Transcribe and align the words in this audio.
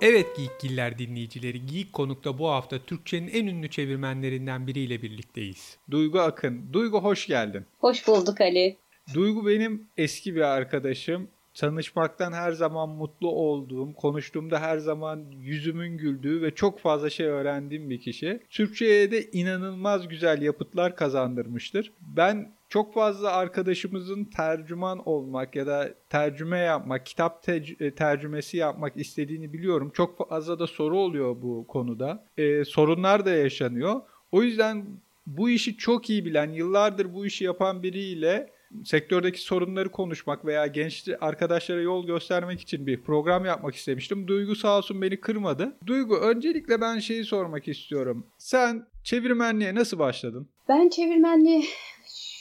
Evet 0.00 0.36
Geekgiller 0.36 0.98
dinleyicileri, 0.98 1.66
Geek 1.66 1.92
Konuk'ta 1.92 2.38
bu 2.38 2.48
hafta 2.48 2.78
Türkçenin 2.78 3.28
en 3.28 3.46
ünlü 3.46 3.70
çevirmenlerinden 3.70 4.66
biriyle 4.66 5.02
birlikteyiz. 5.02 5.78
Duygu 5.90 6.20
Akın. 6.20 6.72
Duygu 6.72 7.02
hoş 7.02 7.26
geldin. 7.26 7.64
Hoş 7.78 8.06
bulduk 8.06 8.40
Ali. 8.40 8.76
Duygu 9.14 9.46
benim 9.46 9.86
eski 9.96 10.34
bir 10.34 10.40
arkadaşım. 10.40 11.28
Tanışmaktan 11.58 12.32
her 12.32 12.52
zaman 12.52 12.88
mutlu 12.88 13.30
olduğum, 13.30 13.92
konuştuğumda 13.92 14.60
her 14.60 14.78
zaman 14.78 15.24
yüzümün 15.40 15.98
güldüğü 15.98 16.42
ve 16.42 16.54
çok 16.54 16.78
fazla 16.78 17.10
şey 17.10 17.26
öğrendiğim 17.26 17.90
bir 17.90 18.00
kişi. 18.00 18.40
Türkçe'ye 18.50 19.10
de 19.10 19.30
inanılmaz 19.30 20.08
güzel 20.08 20.42
yapıtlar 20.42 20.96
kazandırmıştır. 20.96 21.92
Ben 22.00 22.52
çok 22.68 22.94
fazla 22.94 23.32
arkadaşımızın 23.32 24.24
tercüman 24.24 25.08
olmak 25.08 25.56
ya 25.56 25.66
da 25.66 25.94
tercüme 26.10 26.58
yapmak, 26.58 27.06
kitap 27.06 27.42
te- 27.42 27.94
tercümesi 27.94 28.56
yapmak 28.56 28.96
istediğini 28.96 29.52
biliyorum. 29.52 29.90
Çok 29.94 30.28
fazla 30.28 30.58
da 30.58 30.66
soru 30.66 30.98
oluyor 30.98 31.42
bu 31.42 31.66
konuda. 31.66 32.24
Ee, 32.36 32.64
sorunlar 32.64 33.26
da 33.26 33.30
yaşanıyor. 33.30 34.00
O 34.32 34.42
yüzden 34.42 34.86
bu 35.26 35.50
işi 35.50 35.76
çok 35.76 36.10
iyi 36.10 36.24
bilen, 36.24 36.50
yıllardır 36.50 37.14
bu 37.14 37.26
işi 37.26 37.44
yapan 37.44 37.82
biriyle 37.82 38.57
sektördeki 38.84 39.40
sorunları 39.40 39.90
konuşmak 39.90 40.44
veya 40.44 40.66
genç 40.66 41.08
arkadaşlara 41.20 41.80
yol 41.80 42.06
göstermek 42.06 42.60
için 42.60 42.86
bir 42.86 43.02
program 43.02 43.44
yapmak 43.44 43.74
istemiştim. 43.74 44.28
Duygu 44.28 44.54
sağ 44.54 44.78
olsun 44.78 45.02
beni 45.02 45.20
kırmadı. 45.20 45.76
Duygu 45.86 46.16
öncelikle 46.16 46.80
ben 46.80 46.98
şeyi 46.98 47.24
sormak 47.24 47.68
istiyorum. 47.68 48.26
Sen 48.38 48.86
çevirmenliğe 49.04 49.74
nasıl 49.74 49.98
başladın? 49.98 50.48
Ben 50.68 50.88
çevirmenliğe 50.88 51.62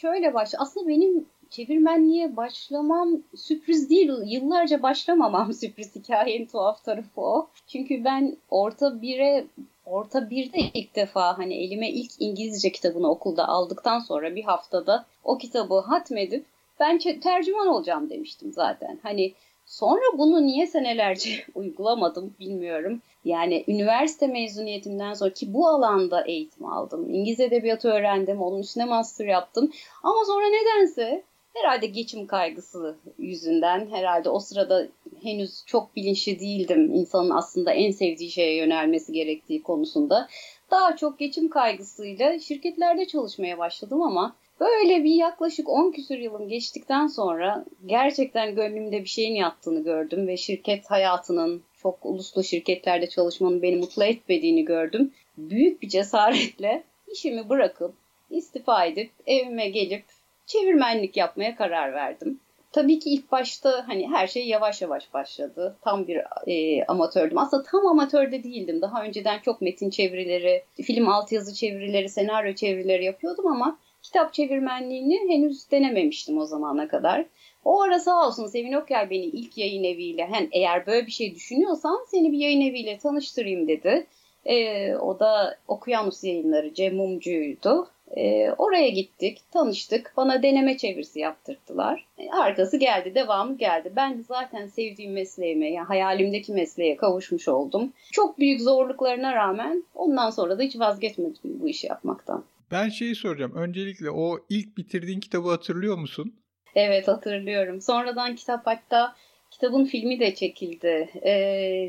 şöyle 0.02 0.34
başladım. 0.34 0.60
Aslında 0.68 0.88
benim 0.88 1.26
çevirmenliğe 1.50 2.38
başlamam 2.38 3.22
sürpriz 3.36 3.90
değil. 3.90 4.12
Yıllarca 4.26 4.82
başlamamam 4.84 5.54
sürpriz. 5.62 5.96
Hikayenin 5.96 6.46
tuhaf 6.46 6.84
tarafı 6.84 7.22
o. 7.22 7.50
Çünkü 7.68 8.04
ben 8.04 8.38
orta 8.50 9.02
bire 9.02 9.48
orta 9.92 10.30
birde 10.30 10.58
ilk 10.74 10.96
defa 10.96 11.38
hani 11.38 11.56
elime 11.56 11.90
ilk 11.90 12.12
İngilizce 12.20 12.72
kitabını 12.72 13.10
okulda 13.10 13.48
aldıktan 13.48 14.00
sonra 14.00 14.36
bir 14.36 14.44
haftada 14.44 15.06
o 15.24 15.38
kitabı 15.38 15.80
hatmedip 15.80 16.46
ben 16.80 16.98
tercüman 16.98 17.68
olacağım 17.68 18.10
demiştim 18.10 18.54
zaten. 18.54 19.00
Hani 19.04 19.34
sonra 19.66 20.18
bunu 20.18 20.46
niye 20.46 20.68
senelerce 20.68 21.30
uygulamadım 21.56 22.34
bilmiyorum. 22.40 23.02
Yani 23.26 23.64
üniversite 23.68 24.28
mezuniyetimden 24.28 25.14
sonra 25.14 25.34
ki 25.34 25.54
bu 25.54 25.68
alanda 25.68 26.26
eğitim 26.26 26.66
aldım. 26.66 27.14
İngiliz 27.14 27.40
edebiyatı 27.40 27.90
öğrendim, 27.90 28.42
onun 28.42 28.60
üstüne 28.60 28.86
master 28.86 29.26
yaptım. 29.26 29.72
Ama 30.04 30.26
sonra 30.26 30.46
nedense 30.48 31.24
herhalde 31.54 31.86
geçim 31.86 32.28
kaygısı 32.28 32.96
yüzünden 33.18 33.88
herhalde 33.92 34.30
o 34.30 34.40
sırada 34.40 34.88
henüz 35.24 35.66
çok 35.66 35.96
bilinçli 35.96 36.40
değildim 36.40 36.94
insanın 36.94 37.30
aslında 37.30 37.72
en 37.72 37.92
sevdiği 37.92 38.32
şeye 38.32 38.56
yönelmesi 38.56 39.12
gerektiği 39.14 39.64
konusunda. 39.64 40.28
Daha 40.72 40.96
çok 40.96 41.20
geçim 41.20 41.50
kaygısıyla 41.50 42.40
şirketlerde 42.40 43.08
çalışmaya 43.08 43.58
başladım 43.58 44.02
ama 44.02 44.36
böyle 44.60 45.04
bir 45.04 45.16
yaklaşık 45.16 45.70
10 45.70 45.92
küsur 45.92 46.16
yılım 46.16 46.50
geçtikten 46.50 47.08
sonra 47.08 47.66
gerçekten 47.86 48.56
gönlümde 48.56 49.02
bir 49.02 49.10
şeyin 49.10 49.36
yattığını 49.36 49.84
gördüm 49.84 50.28
ve 50.28 50.38
şirket 50.38 50.92
hayatının 50.92 51.64
çok 51.78 52.06
uluslu 52.06 52.44
şirketlerde 52.44 53.10
çalışmanın 53.10 53.62
beni 53.62 53.76
mutlu 53.76 54.04
etmediğini 54.04 54.66
gördüm. 54.66 55.14
Büyük 55.38 55.82
bir 55.82 55.90
cesaretle 55.90 56.84
işimi 57.12 57.50
bırakıp 57.50 57.94
istifa 58.30 58.86
edip 58.86 59.12
evime 59.28 59.70
gelip 59.70 60.04
çevirmenlik 60.46 61.18
yapmaya 61.18 61.56
karar 61.56 61.94
verdim. 61.94 62.40
Tabii 62.72 63.00
ki 63.00 63.10
ilk 63.10 63.32
başta 63.32 63.88
hani 63.88 64.08
her 64.08 64.28
şey 64.28 64.48
yavaş 64.48 64.82
yavaş 64.82 65.14
başladı. 65.14 65.78
Tam 65.82 66.08
bir 66.08 66.22
e, 66.48 66.86
amatördüm. 66.86 67.38
Aslında 67.38 67.64
tam 67.64 67.88
amatör 67.88 68.32
de 68.32 68.44
değildim. 68.44 68.82
Daha 68.82 69.04
önceden 69.04 69.40
çok 69.40 69.62
metin 69.62 69.90
çevirileri, 69.90 70.64
film 70.84 71.10
altyazı 71.10 71.54
çevirileri, 71.54 72.10
senaryo 72.10 72.54
çevirileri 72.54 73.06
yapıyordum 73.06 73.48
ama 73.48 73.80
kitap 74.02 74.34
çevirmenliğini 74.34 75.20
henüz 75.30 75.72
denememiştim 75.72 76.38
o 76.38 76.46
zamana 76.46 76.88
kadar. 76.88 77.26
O 77.66 77.82
ara 77.82 78.00
sağ 78.00 78.28
olsun 78.28 78.48
Sevin 78.48 78.74
Okyay 78.74 79.10
beni 79.10 79.26
ilk 79.26 79.58
yayın 79.58 79.84
eviyle, 79.84 80.26
hani 80.26 80.50
eğer 80.52 80.88
böyle 80.88 81.08
bir 81.08 81.12
şey 81.12 81.36
düşünüyorsan 81.36 82.06
seni 82.12 82.32
bir 82.32 82.38
yayın 82.38 82.62
eviyle 82.62 82.98
tanıştırayım 82.98 83.68
dedi. 83.68 84.08
Ee, 84.46 84.96
o 84.96 85.20
da 85.20 85.58
Okyanus 85.68 86.24
yayınları 86.24 86.74
Cem 86.74 86.96
Mumcu'ydu. 86.96 87.88
E, 88.16 88.52
oraya 88.58 88.90
gittik, 88.90 89.42
tanıştık. 89.52 90.14
Bana 90.18 90.44
deneme 90.44 90.78
çevirisi 90.78 91.20
yaptırttılar. 91.20 92.06
E, 92.18 92.30
arkası 92.30 92.78
geldi, 92.78 93.16
devamı 93.16 93.58
geldi. 93.58 93.94
Ben 93.96 94.26
zaten 94.28 94.68
sevdiğim 94.68 95.14
mesleğime, 95.14 95.72
yani 95.72 95.86
hayalimdeki 95.86 96.54
mesleğe 96.54 96.98
kavuşmuş 96.98 97.48
oldum. 97.48 97.94
Çok 98.12 98.40
büyük 98.40 98.62
zorluklarına 98.62 99.36
rağmen 99.36 99.84
ondan 99.96 100.30
sonra 100.30 100.60
da 100.60 100.64
hiç 100.64 100.80
vazgeçmedim 100.80 101.36
bu 101.44 101.70
işi 101.70 101.88
yapmaktan. 101.88 102.44
Ben 102.72 102.90
şeyi 102.90 103.16
soracağım. 103.16 103.56
Öncelikle 103.56 104.10
o 104.10 104.40
ilk 104.50 104.78
bitirdiğin 104.78 105.20
kitabı 105.20 105.50
hatırlıyor 105.50 105.98
musun? 105.98 106.34
Evet 106.76 107.08
hatırlıyorum. 107.08 107.82
Sonradan 107.82 108.36
kitap 108.36 108.68
hatta 108.68 109.16
kitabın 109.52 109.86
filmi 109.86 110.20
de 110.20 110.36
çekildi. 110.36 111.10
E, 111.22 111.34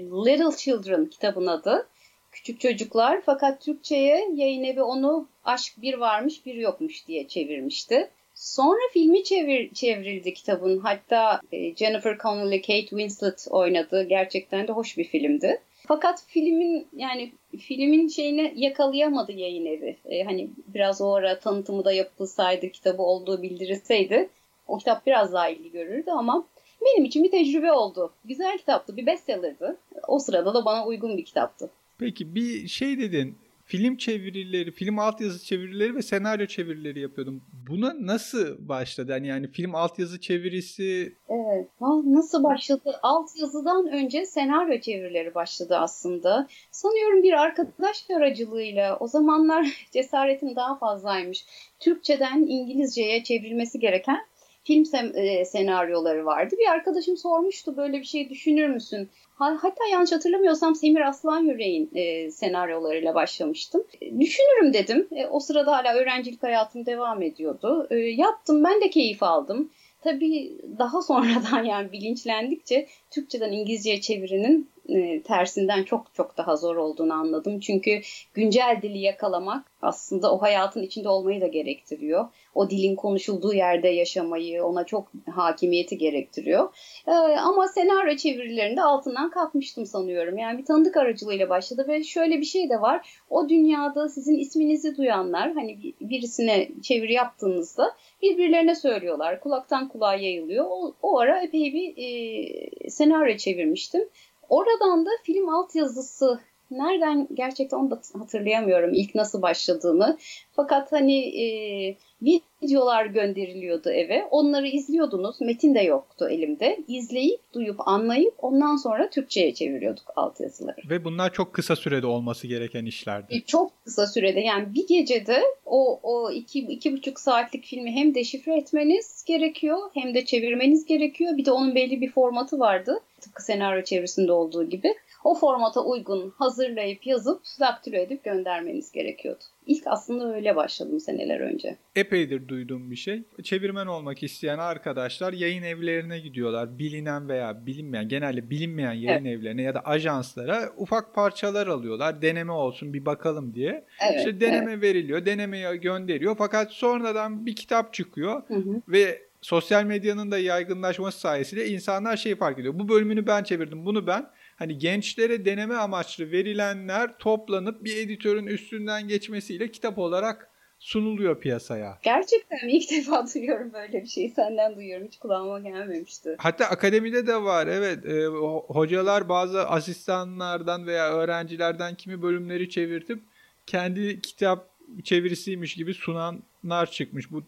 Little 0.01 0.57
Children 0.57 1.07
kitabın 1.07 1.47
adı 1.47 1.89
küçük 2.33 2.61
çocuklar 2.61 3.21
fakat 3.27 3.61
Türkçe'ye 3.61 4.29
yayın 4.35 4.65
evi 4.65 4.83
onu 4.83 5.29
aşk 5.45 5.83
bir 5.83 5.95
varmış 5.95 6.47
bir 6.47 6.55
yokmuş 6.55 7.09
diye 7.09 7.29
çevirmişti. 7.29 8.11
Sonra 8.35 8.81
filmi 8.93 9.25
çevir, 9.25 9.75
çevrildi 9.75 10.35
kitabın. 10.35 10.79
Hatta 10.79 11.41
e, 11.53 11.77
Jennifer 11.77 12.19
Connelly, 12.19 12.61
Kate 12.61 12.89
Winslet 12.89 13.47
oynadı. 13.51 14.03
Gerçekten 14.03 14.69
de 14.69 14.73
hoş 14.73 14.99
bir 14.99 15.05
filmdi. 15.05 15.61
Fakat 15.89 16.25
filmin 16.27 16.89
yani 16.97 17.33
filmin 17.59 18.09
şeyini 18.09 18.53
yakalayamadı 18.57 19.33
yayın 19.33 19.67
evi. 19.67 19.97
E, 20.05 20.25
hani 20.25 20.51
biraz 20.67 21.01
o 21.01 21.15
ara 21.15 21.39
tanıtımı 21.39 21.85
da 21.85 21.93
yapılsaydı, 21.93 22.71
kitabı 22.71 23.03
olduğu 23.03 23.43
bildirilseydi 23.43 24.29
o 24.69 24.79
kitap 24.79 25.07
biraz 25.07 25.33
daha 25.33 25.49
ilgi 25.49 25.71
görürdü 25.71 26.11
ama 26.11 26.45
benim 26.87 27.05
için 27.05 27.25
bir 27.25 27.31
tecrübe 27.31 27.73
oldu. 27.73 28.13
Güzel 28.25 28.59
kitaptı, 28.59 28.97
bir 28.97 29.07
bestseller'dı. 29.07 29.77
O 30.09 30.19
sırada 30.19 30.55
da 30.55 30.65
bana 30.65 30.87
uygun 30.87 31.17
bir 31.17 31.25
kitaptı. 31.25 31.71
Peki 31.99 32.35
bir 32.35 32.69
şey 32.69 32.99
dedin. 32.99 33.37
Film 33.65 33.97
çevirileri, 33.97 34.71
film 34.73 34.99
altyazı 34.99 35.45
çevirileri 35.45 35.95
ve 35.95 36.03
senaryo 36.03 36.47
çevirileri 36.47 37.01
yapıyordum. 37.01 37.43
Buna 37.69 37.95
nasıl 38.01 38.69
başladı? 38.69 39.13
Yani, 39.13 39.27
yani 39.27 39.49
film 39.49 39.75
altyazı 39.75 40.21
çevirisi... 40.21 41.13
Evet. 41.29 41.69
Nasıl 42.05 42.45
başladı? 42.45 43.01
Altyazıdan 43.03 43.87
önce 43.87 44.27
senaryo 44.27 44.81
çevirileri 44.81 45.35
başladı 45.35 45.77
aslında. 45.77 46.47
Sanıyorum 46.71 47.23
bir 47.23 47.33
arkadaş 47.33 48.11
aracılığıyla 48.11 48.97
o 48.97 49.07
zamanlar 49.07 49.87
cesaretim 49.93 50.57
daha 50.57 50.79
fazlaymış. 50.79 51.47
Türkçeden 51.81 52.47
İngilizceye 52.49 53.25
çevrilmesi 53.25 53.81
gereken 53.81 54.21
film 54.69 54.85
sen- 54.85 55.45
senaryoları 55.45 56.27
vardı. 56.27 56.55
Bir 56.59 56.71
arkadaşım 56.71 57.17
sormuştu 57.17 57.77
böyle 57.77 57.99
bir 57.99 58.05
şey 58.05 58.31
düşünür 58.31 58.69
müsün? 58.69 59.09
Hatta 59.35 59.87
yanlış 59.93 60.13
hatırlamıyorsam 60.13 60.75
Semir 60.75 61.01
Aslan 61.09 61.45
Yüreğin 61.45 61.91
e, 61.95 62.31
senaryolarıyla 62.31 63.15
başlamıştım. 63.15 63.85
E, 64.01 64.21
düşünürüm 64.21 64.73
dedim. 64.73 65.09
E, 65.13 65.27
o 65.27 65.41
sırada 65.41 65.77
hala 65.77 65.95
öğrencilik 65.95 66.43
hayatım 66.43 66.87
devam 66.87 67.23
ediyordu. 67.23 67.87
E, 67.91 67.97
yaptım 67.97 68.65
ben 68.65 68.81
de 68.81 68.91
keyif 68.91 69.23
aldım. 69.23 69.71
Tabii 70.03 70.59
daha 70.79 71.03
sonradan 71.11 71.65
yani 71.65 71.93
bilinçlendikçe 71.93 72.87
Türkçeden 73.11 73.53
İngilizceye 73.53 74.01
çevirinin 74.01 74.71
e, 74.89 75.23
tersinden 75.23 75.85
çok 75.85 76.15
çok 76.15 76.39
daha 76.39 76.57
zor 76.57 76.77
olduğunu 76.77 77.13
anladım. 77.13 77.61
Çünkü 77.61 78.01
güncel 78.35 78.79
dili 78.83 78.99
yakalamak 78.99 79.65
aslında 79.83 80.35
o 80.35 80.43
hayatın 80.43 80.83
içinde 80.83 81.09
olmayı 81.09 81.41
da 81.41 81.47
gerektiriyor. 81.47 82.29
O 82.55 82.71
dilin 82.71 82.97
konuşulduğu 82.97 83.55
yerde 83.55 83.89
yaşamayı, 83.89 84.65
ona 84.65 84.85
çok 84.85 85.13
hakimiyeti 85.31 85.99
gerektiriyor. 85.99 86.75
E, 87.07 87.11
ama 87.39 87.69
senaryo 87.69 88.17
çevirilerinde 88.17 88.83
altından 88.83 89.31
kalkmıştım 89.31 89.87
sanıyorum. 89.87 90.39
Yani 90.39 90.59
bir 90.59 90.65
tanıdık 90.65 90.97
aracılığıyla 90.97 91.49
başladı 91.49 91.85
ve 91.89 92.05
şöyle 92.05 92.41
bir 92.41 92.47
şey 92.47 92.71
de 92.71 92.81
var. 92.81 93.19
O 93.31 93.49
dünyada 93.49 94.09
sizin 94.09 94.39
isminizi 94.39 94.97
duyanlar 94.97 95.53
hani 95.53 95.79
birisine 96.01 96.69
çeviri 96.83 97.13
yaptığınızda 97.13 97.95
birbirlerine 98.23 98.75
söylüyorlar. 98.75 99.41
Kulaktan 99.41 99.89
kulağa 99.89 100.15
yayılıyor. 100.15 100.65
O, 100.69 100.95
o 101.03 101.19
ara 101.19 101.43
epey 101.43 101.73
bir 101.75 101.95
e, 101.97 102.91
senaryo 102.91 103.37
çevirmiştim. 103.37 104.09
Oradan 104.49 105.07
da 105.07 105.11
film 105.23 105.49
altyazısı 105.49 106.41
nereden 106.71 107.29
gerçekten 107.35 107.77
onu 107.77 107.91
da 107.91 108.01
hatırlayamıyorum 108.19 108.95
ilk 108.95 109.15
nasıl 109.15 109.43
başladığını. 109.43 110.19
Fakat 110.53 110.93
hani 110.93 111.43
e, 111.43 111.97
videolar 112.23 113.07
gönderiliyordu 113.07 113.91
eve. 113.91 114.25
Onları 114.31 114.67
izliyordunuz. 114.67 115.41
Metin 115.41 115.75
de 115.75 115.81
yoktu 115.81 116.29
elimde. 116.29 116.79
İzleyip, 116.89 117.41
duyup, 117.55 117.89
anlayıp 117.89 118.35
ondan 118.39 118.77
sonra 118.77 119.11
Türkçe'ye 119.11 119.55
çeviriyorduk 119.55 120.13
altyazıları. 120.17 120.77
Ve 120.91 121.05
bunlar 121.05 121.33
çok 121.33 121.53
kısa 121.53 121.77
sürede 121.77 122.07
olması 122.07 122.47
gereken 122.47 122.87
işlerdi. 122.87 123.35
E, 123.35 123.41
çok 123.41 123.85
kısa 123.85 124.07
sürede 124.07 124.41
yani 124.41 124.75
bir 124.75 124.87
gecede 124.87 125.43
o, 125.67 126.01
o 126.03 126.31
iki, 126.31 126.59
iki 126.59 126.93
buçuk 126.93 127.21
saatlik 127.21 127.65
filmi 127.65 127.91
hem 127.91 128.15
deşifre 128.15 128.57
etmeniz 128.57 129.25
gerekiyor 129.27 129.79
hem 129.95 130.15
de 130.15 130.25
çevirmeniz 130.25 130.87
gerekiyor. 130.87 131.37
Bir 131.37 131.45
de 131.45 131.53
onun 131.53 131.75
belli 131.75 132.01
bir 132.01 132.11
formatı 132.11 132.59
vardı. 132.59 133.01
Tıpkı 133.21 133.45
senaryo 133.45 133.85
çevirisinde 133.85 134.33
olduğu 134.33 134.69
gibi. 134.69 134.95
O 135.25 135.35
formata 135.35 135.81
uygun 135.81 136.31
hazırlayıp 136.39 137.07
yazıp 137.07 137.43
daktilo 137.61 137.97
edip 137.97 138.25
göndermeniz 138.25 138.93
gerekiyordu. 138.93 139.45
İlk 139.69 139.87
aslında 139.87 140.35
öyle 140.35 140.57
başladım 140.57 141.01
seneler 141.01 141.41
önce. 141.41 141.77
Epeydir 141.97 142.49
duyduğum 142.49 142.91
bir 142.91 142.97
şey. 142.97 143.23
Çevirmen 143.43 143.87
olmak 143.87 144.23
isteyen 144.23 144.59
arkadaşlar 144.59 145.33
yayın 145.33 145.63
evlerine 145.63 146.19
gidiyorlar. 146.19 146.79
Bilinen 146.79 147.29
veya 147.29 147.67
bilinmeyen, 147.67 148.09
genelde 148.09 148.51
bilinmeyen 148.51 148.93
yayın 148.93 149.25
evet. 149.25 149.39
evlerine 149.39 149.63
ya 149.63 149.75
da 149.75 149.81
ajanslara 149.81 150.73
ufak 150.77 151.15
parçalar 151.15 151.67
alıyorlar. 151.67 152.23
Deneme 152.23 152.53
olsun 152.53 152.95
bir 152.95 153.07
bakalım 153.07 153.55
diye. 153.55 153.85
Evet, 154.11 154.19
işte 154.19 154.41
deneme 154.41 154.73
evet. 154.73 154.83
veriliyor, 154.83 155.27
denemeye 155.27 155.77
gönderiyor. 155.77 156.35
Fakat 156.39 156.73
sonradan 156.73 157.47
bir 157.47 157.57
kitap 157.57 157.95
çıkıyor 157.95 158.43
hı 158.49 158.55
hı. 158.55 158.83
ve 158.89 159.23
sosyal 159.41 159.85
medyanın 159.85 160.31
da 160.31 160.39
yaygınlaşması 160.39 161.21
sayesinde 161.21 161.69
insanlar 161.69 162.17
şey 162.17 162.37
fark 162.37 162.59
ediyor. 162.59 162.79
Bu 162.79 162.89
bölümünü 162.89 163.27
ben 163.27 163.43
çevirdim, 163.43 163.87
bunu 163.87 164.07
ben 164.07 164.27
hani 164.59 164.79
gençlere 164.79 165.45
deneme 165.45 165.75
amaçlı 165.75 166.31
verilenler 166.31 167.19
toplanıp 167.19 167.85
bir 167.85 167.97
editörün 167.97 168.47
üstünden 168.47 169.09
geçmesiyle 169.09 169.71
kitap 169.71 169.99
olarak 169.99 170.51
sunuluyor 170.79 171.41
piyasaya. 171.41 171.99
Gerçekten? 172.03 172.69
İlk 172.69 172.91
defa 172.97 173.27
duyuyorum 173.35 173.73
böyle 173.73 174.03
bir 174.03 174.07
şeyi. 174.07 174.31
Senden 174.31 174.77
duyuyorum. 174.77 175.07
Hiç 175.07 175.19
kulağıma 175.19 175.61
gelmemişti. 175.61 176.37
Hatta 176.39 176.65
akademide 176.65 177.27
de 177.27 177.43
var. 177.43 177.67
Evet. 177.67 178.07
E, 178.07 178.27
hocalar 178.67 179.29
bazı 179.29 179.69
asistanlardan 179.69 180.87
veya 180.87 181.13
öğrencilerden 181.13 181.95
kimi 181.95 182.23
bölümleri 182.23 182.71
çevirtip 182.71 183.23
kendi 183.67 184.21
kitap 184.21 184.78
çevirisiymiş 185.05 185.75
gibi 185.75 185.95
sunanlar 185.95 186.91
çıkmış. 186.91 187.27
Bu 187.31 187.43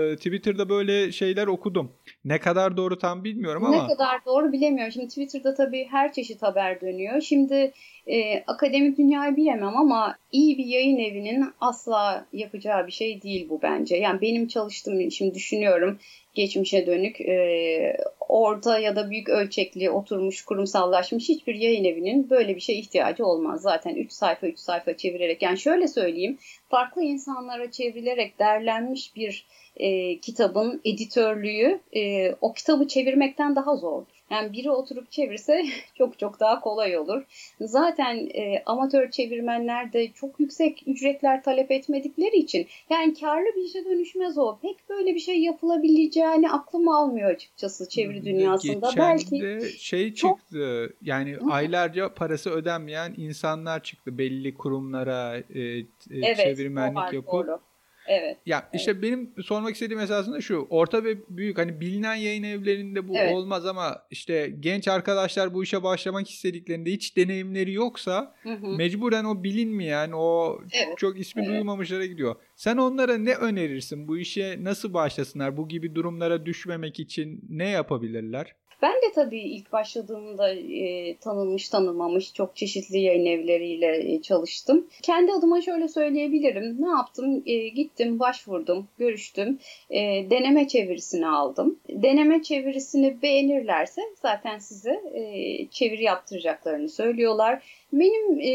e, 0.00 0.16
Twitter'da 0.16 0.68
böyle 0.68 1.12
şeyler 1.12 1.46
okudum. 1.46 1.92
Ne 2.24 2.38
kadar 2.38 2.76
doğru 2.76 2.98
tam 2.98 3.24
bilmiyorum 3.24 3.64
ama. 3.64 3.82
Ne 3.82 3.88
kadar 3.88 4.24
doğru 4.26 4.52
bilemiyorum. 4.52 4.92
Şimdi 4.92 5.08
Twitter'da 5.08 5.54
tabii 5.54 5.86
her 5.90 6.12
çeşit 6.12 6.42
haber 6.42 6.80
dönüyor. 6.80 7.20
Şimdi 7.20 7.72
e, 8.06 8.44
akademik 8.46 8.98
dünyayı 8.98 9.36
bilemem 9.36 9.76
ama 9.76 10.16
iyi 10.32 10.58
bir 10.58 10.66
yayın 10.66 10.98
evinin 10.98 11.52
asla 11.60 12.26
yapacağı 12.32 12.86
bir 12.86 12.92
şey 12.92 13.22
değil 13.22 13.48
bu 13.48 13.62
bence. 13.62 13.96
Yani 13.96 14.20
benim 14.20 14.48
çalıştığım, 14.48 15.10
şimdi 15.10 15.34
düşünüyorum 15.34 15.98
geçmişe 16.34 16.86
dönük 16.86 17.20
e, 17.20 17.96
orta 18.28 18.78
ya 18.78 18.96
da 18.96 19.10
büyük 19.10 19.28
ölçekli 19.28 19.90
oturmuş 19.90 20.44
kurumsallaşmış 20.44 21.28
hiçbir 21.28 21.54
yayın 21.54 21.84
evinin 21.84 22.30
böyle 22.30 22.56
bir 22.56 22.60
şey 22.60 22.78
ihtiyacı 22.78 23.26
olmaz. 23.26 23.62
Zaten 23.62 23.94
3 23.94 24.12
sayfa 24.12 24.46
3 24.46 24.58
sayfa 24.58 24.96
çevirerek 24.96 25.42
yani 25.42 25.58
şöyle 25.58 25.88
söyleyeyim 25.88 26.38
farklı 26.68 27.02
insanlara 27.02 27.70
çevrilerek 27.70 28.38
derlenmiş 28.38 29.16
bir 29.16 29.46
e, 29.76 30.18
kitabın 30.18 30.80
editörlüğü 30.84 31.80
e, 31.96 32.32
o 32.40 32.52
kitabı 32.52 32.88
çevirmekten 32.88 33.56
daha 33.56 33.76
zordur. 33.76 34.17
Yani 34.30 34.52
biri 34.52 34.70
oturup 34.70 35.10
çevirse 35.10 35.64
çok 35.94 36.18
çok 36.18 36.40
daha 36.40 36.60
kolay 36.60 36.98
olur. 36.98 37.22
Zaten 37.60 38.16
e, 38.16 38.62
amatör 38.66 39.10
çevirmenler 39.10 39.92
de 39.92 40.12
çok 40.12 40.40
yüksek 40.40 40.82
ücretler 40.86 41.42
talep 41.42 41.70
etmedikleri 41.70 42.36
için 42.36 42.66
yani 42.90 43.14
karlı 43.14 43.46
bir 43.56 43.64
işe 43.64 43.84
dönüşmez 43.84 44.38
o. 44.38 44.58
Pek 44.62 44.76
böyle 44.88 45.14
bir 45.14 45.20
şey 45.20 45.40
yapılabileceğini 45.40 46.50
aklım 46.50 46.88
almıyor 46.88 47.30
açıkçası 47.30 47.88
çeviri 47.88 48.24
dünyasında. 48.24 48.88
Geçen 48.88 48.96
Belki 48.96 49.40
de 49.40 49.60
şey 49.70 50.14
çıktı. 50.14 50.88
Çok... 50.88 51.08
Yani 51.08 51.32
Hı. 51.32 51.50
aylarca 51.50 52.14
parası 52.14 52.50
ödenmeyen 52.50 53.14
insanlar 53.16 53.82
çıktı 53.82 54.18
belli 54.18 54.54
kurumlara 54.54 55.36
e, 55.36 55.60
e, 55.60 55.86
evet, 56.10 56.36
çevirmenlik 56.36 57.12
yapıp. 57.12 57.32
Doğru. 57.32 57.60
Evet. 58.08 58.36
Ya 58.46 58.68
işte 58.74 58.90
evet. 58.90 59.02
benim 59.02 59.34
sormak 59.44 59.74
istediğim 59.74 60.00
esasında 60.00 60.40
şu. 60.40 60.66
Orta 60.70 61.04
ve 61.04 61.16
büyük 61.28 61.58
hani 61.58 61.80
bilinen 61.80 62.14
yayın 62.14 62.42
evlerinde 62.42 63.08
bu 63.08 63.16
evet. 63.16 63.34
olmaz 63.34 63.66
ama 63.66 64.02
işte 64.10 64.54
genç 64.60 64.88
arkadaşlar 64.88 65.54
bu 65.54 65.62
işe 65.62 65.82
başlamak 65.82 66.30
istediklerinde 66.30 66.92
hiç 66.92 67.16
deneyimleri 67.16 67.72
yoksa 67.72 68.34
hı 68.42 68.52
hı. 68.52 68.66
mecburen 68.66 69.24
o 69.24 69.44
bilinmeyen 69.44 70.10
o 70.14 70.58
evet. 70.72 70.98
çok 70.98 71.20
ismi 71.20 71.42
evet. 71.42 71.50
duyulmamışlara 71.50 72.06
gidiyor. 72.06 72.36
Sen 72.56 72.76
onlara 72.76 73.18
ne 73.18 73.34
önerirsin? 73.34 74.08
Bu 74.08 74.18
işe 74.18 74.56
nasıl 74.60 74.94
başlasınlar? 74.94 75.56
Bu 75.56 75.68
gibi 75.68 75.94
durumlara 75.94 76.46
düşmemek 76.46 77.00
için 77.00 77.44
ne 77.48 77.68
yapabilirler? 77.68 78.54
Ben 78.82 78.92
de 78.92 79.12
tabii 79.14 79.40
ilk 79.40 79.72
başladığımda 79.72 80.50
e, 80.54 81.16
tanınmış 81.16 81.68
tanınmamış 81.68 82.34
çok 82.34 82.56
çeşitli 82.56 82.98
yayın 82.98 83.26
evleriyle 83.26 84.14
e, 84.14 84.22
çalıştım. 84.22 84.86
Kendi 85.02 85.32
adıma 85.32 85.60
şöyle 85.60 85.88
söyleyebilirim. 85.88 86.76
Ne 86.82 86.88
yaptım? 86.88 87.42
E, 87.46 87.68
gittim, 87.68 88.20
başvurdum, 88.20 88.88
görüştüm. 88.98 89.58
E, 89.90 90.00
deneme 90.30 90.68
çevirisini 90.68 91.28
aldım. 91.28 91.78
Deneme 91.88 92.42
çevirisini 92.42 93.22
beğenirlerse 93.22 94.02
zaten 94.22 94.58
size 94.58 95.00
e, 95.14 95.22
çeviri 95.70 96.02
yaptıracaklarını 96.02 96.88
söylüyorlar 96.88 97.62
benim 97.92 98.40
e, 98.40 98.52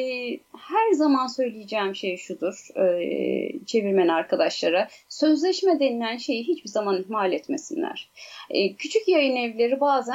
her 0.57 0.91
zaman 0.91 1.27
söyleyeceğim 1.27 1.95
şey 1.95 2.17
şudur 2.17 2.67
e, 2.77 3.65
çevirmen 3.65 4.07
arkadaşlara. 4.07 4.87
Sözleşme 5.09 5.79
denilen 5.79 6.17
şeyi 6.17 6.47
hiçbir 6.47 6.69
zaman 6.69 7.01
ihmal 7.01 7.33
etmesinler. 7.33 8.09
E, 8.49 8.73
küçük 8.73 9.07
yayın 9.07 9.35
evleri 9.35 9.79
bazen 9.79 10.12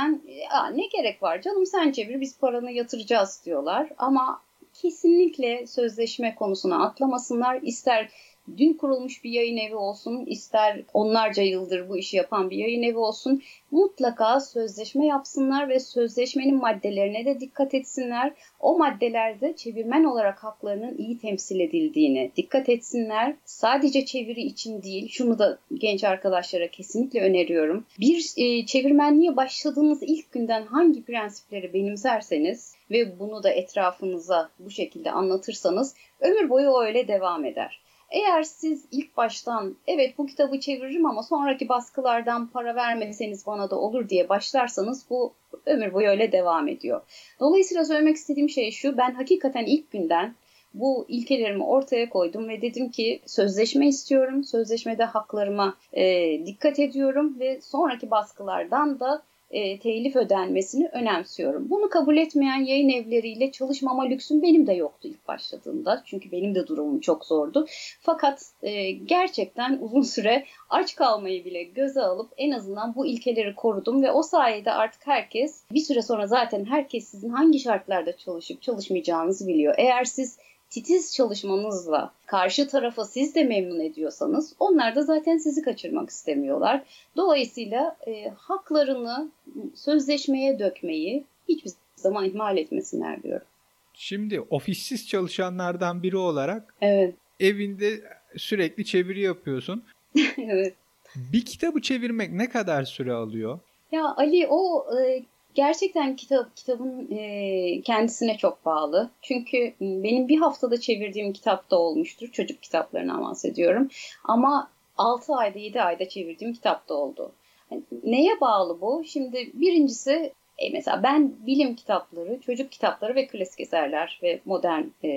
ne 0.72 0.86
gerek 0.92 1.22
var 1.22 1.42
canım 1.42 1.66
sen 1.66 1.92
çevir 1.92 2.20
biz 2.20 2.38
paranı 2.38 2.72
yatıracağız 2.72 3.42
diyorlar. 3.44 3.90
Ama 3.98 4.42
kesinlikle 4.74 5.66
sözleşme 5.66 6.34
konusuna 6.34 6.84
atlamasınlar. 6.84 7.60
İster 7.62 8.10
dün 8.58 8.72
kurulmuş 8.72 9.24
bir 9.24 9.30
yayın 9.30 9.56
evi 9.56 9.74
olsun, 9.74 10.26
ister 10.26 10.82
onlarca 10.94 11.42
yıldır 11.42 11.88
bu 11.88 11.96
işi 11.96 12.16
yapan 12.16 12.50
bir 12.50 12.56
yayın 12.56 12.82
evi 12.82 12.98
olsun 12.98 13.42
mutlaka 13.70 14.40
sözleşme 14.40 15.06
yapsınlar 15.06 15.68
ve 15.68 15.80
sözleşmenin 15.80 16.56
maddelerine 16.56 17.24
de 17.24 17.40
dikkat 17.40 17.74
etsinler. 17.74 18.32
O 18.60 18.78
maddelerde 18.78 19.56
çevirmen 19.56 20.04
olarak 20.04 20.44
haklarının 20.44 20.98
iyi 20.98 21.18
temsil 21.18 21.60
edildiğini 21.60 22.30
dikkat 22.36 22.68
etsinler. 22.68 23.34
Sadece 23.44 24.04
çeviri 24.04 24.40
için 24.40 24.82
değil, 24.82 25.08
şunu 25.08 25.38
da 25.38 25.58
genç 25.74 26.04
arkadaşlara 26.04 26.68
kesinlikle 26.68 27.20
öneriyorum. 27.20 27.84
Bir 28.00 28.32
e, 28.36 28.66
çevirmenliğe 28.66 29.36
başladığınız 29.36 30.02
ilk 30.02 30.32
günden 30.32 30.62
hangi 30.62 31.04
prensipleri 31.04 31.74
benimserseniz 31.74 32.74
ve 32.90 33.18
bunu 33.18 33.42
da 33.42 33.50
etrafınıza 33.50 34.50
bu 34.58 34.70
şekilde 34.70 35.10
anlatırsanız 35.10 35.94
ömür 36.20 36.50
boyu 36.50 36.78
öyle 36.78 37.08
devam 37.08 37.44
eder. 37.44 37.80
Eğer 38.10 38.42
siz 38.42 38.84
ilk 38.90 39.16
baştan 39.16 39.76
evet 39.86 40.18
bu 40.18 40.26
kitabı 40.26 40.60
çeviririm 40.60 41.06
ama 41.06 41.22
sonraki 41.22 41.68
baskılardan 41.68 42.46
para 42.46 42.74
vermeseniz 42.74 43.46
bana 43.46 43.70
da 43.70 43.76
olur 43.76 44.08
diye 44.08 44.28
başlarsanız 44.28 45.06
bu 45.10 45.32
ömür 45.66 45.92
boyu 45.92 46.08
öyle 46.08 46.32
devam 46.32 46.68
ediyor. 46.68 47.00
Dolayısıyla 47.40 47.84
söylemek 47.84 48.16
istediğim 48.16 48.48
şey 48.48 48.70
şu 48.70 48.96
ben 48.96 49.14
hakikaten 49.14 49.64
ilk 49.64 49.90
günden 49.90 50.34
bu 50.74 51.06
ilkelerimi 51.08 51.64
ortaya 51.64 52.10
koydum 52.10 52.48
ve 52.48 52.62
dedim 52.62 52.90
ki 52.90 53.20
sözleşme 53.26 53.88
istiyorum. 53.88 54.44
Sözleşmede 54.44 55.04
haklarıma 55.04 55.76
e, 55.92 56.46
dikkat 56.46 56.78
ediyorum 56.78 57.36
ve 57.40 57.60
sonraki 57.60 58.10
baskılardan 58.10 59.00
da 59.00 59.22
e, 59.50 59.78
telif 59.78 60.16
ödenmesini 60.16 60.88
önemsiyorum. 60.92 61.70
Bunu 61.70 61.88
kabul 61.88 62.16
etmeyen 62.16 62.64
yayın 62.64 62.88
evleriyle 62.88 63.52
çalışmama 63.52 64.02
lüksüm 64.02 64.42
benim 64.42 64.66
de 64.66 64.72
yoktu 64.72 65.08
ilk 65.08 65.28
başladığımda. 65.28 66.02
Çünkü 66.04 66.32
benim 66.32 66.54
de 66.54 66.66
durumum 66.66 67.00
çok 67.00 67.24
zordu. 67.24 67.66
Fakat 68.00 68.52
e, 68.62 68.90
gerçekten 68.90 69.78
uzun 69.80 70.02
süre 70.02 70.44
aç 70.70 70.94
kalmayı 70.94 71.44
bile 71.44 71.62
göze 71.62 72.02
alıp 72.02 72.32
en 72.36 72.50
azından 72.50 72.94
bu 72.94 73.06
ilkeleri 73.06 73.54
korudum 73.54 74.02
ve 74.02 74.10
o 74.12 74.22
sayede 74.22 74.72
artık 74.72 75.06
herkes 75.06 75.62
bir 75.72 75.80
süre 75.80 76.02
sonra 76.02 76.26
zaten 76.26 76.64
herkes 76.64 77.08
sizin 77.08 77.28
hangi 77.28 77.58
şartlarda 77.58 78.16
çalışıp 78.16 78.62
çalışmayacağınızı 78.62 79.46
biliyor. 79.46 79.74
Eğer 79.78 80.04
siz 80.04 80.38
titiz 80.70 81.14
çalışmanızla 81.14 82.12
karşı 82.26 82.68
tarafa 82.68 83.04
siz 83.04 83.34
de 83.34 83.44
memnun 83.44 83.80
ediyorsanız 83.80 84.54
onlar 84.58 84.94
da 84.94 85.02
zaten 85.02 85.38
sizi 85.38 85.62
kaçırmak 85.62 86.10
istemiyorlar. 86.10 86.82
Dolayısıyla 87.16 87.96
e, 88.06 88.28
haklarını 88.28 89.30
sözleşmeye 89.74 90.58
dökmeyi 90.58 91.24
hiçbir 91.48 91.72
zaman 91.96 92.24
ihmal 92.24 92.56
etmesinler 92.56 93.22
diyorum. 93.22 93.46
Şimdi 93.94 94.40
ofissiz 94.40 95.08
çalışanlardan 95.08 96.02
biri 96.02 96.16
olarak 96.16 96.74
evet. 96.80 97.14
evinde 97.40 98.00
sürekli 98.36 98.84
çeviri 98.84 99.20
yapıyorsun. 99.20 99.84
evet. 100.38 100.74
Bir 101.16 101.44
kitabı 101.44 101.82
çevirmek 101.82 102.32
ne 102.32 102.48
kadar 102.48 102.84
süre 102.84 103.12
alıyor? 103.12 103.58
Ya 103.92 104.14
Ali 104.16 104.46
o 104.50 104.86
e, 104.98 105.22
gerçekten 105.54 106.16
kitap 106.16 106.56
kitabın 106.56 107.10
e, 107.10 107.80
kendisine 107.80 108.36
çok 108.36 108.64
bağlı. 108.64 109.10
Çünkü 109.22 109.72
benim 109.80 110.28
bir 110.28 110.38
haftada 110.38 110.80
çevirdiğim 110.80 111.32
kitap 111.32 111.70
da 111.70 111.78
olmuştur. 111.78 112.28
Çocuk 112.32 112.62
kitaplarından 112.62 113.22
bahsediyorum. 113.22 113.88
Ama 114.24 114.70
6 114.96 115.34
ayda 115.34 115.58
7 115.58 115.82
ayda 115.82 116.08
çevirdiğim 116.08 116.54
kitap 116.54 116.88
da 116.88 116.94
oldu. 116.94 117.32
Yani 117.70 117.82
neye 118.04 118.40
bağlı 118.40 118.80
bu? 118.80 119.04
Şimdi 119.06 119.50
birincisi 119.54 120.32
e 120.58 120.70
mesela 120.70 121.02
ben 121.02 121.32
bilim 121.46 121.76
kitapları, 121.76 122.40
çocuk 122.40 122.72
kitapları 122.72 123.14
ve 123.14 123.26
klasik 123.26 123.60
eserler 123.60 124.20
ve 124.22 124.40
modern 124.44 124.84
e, 125.02 125.08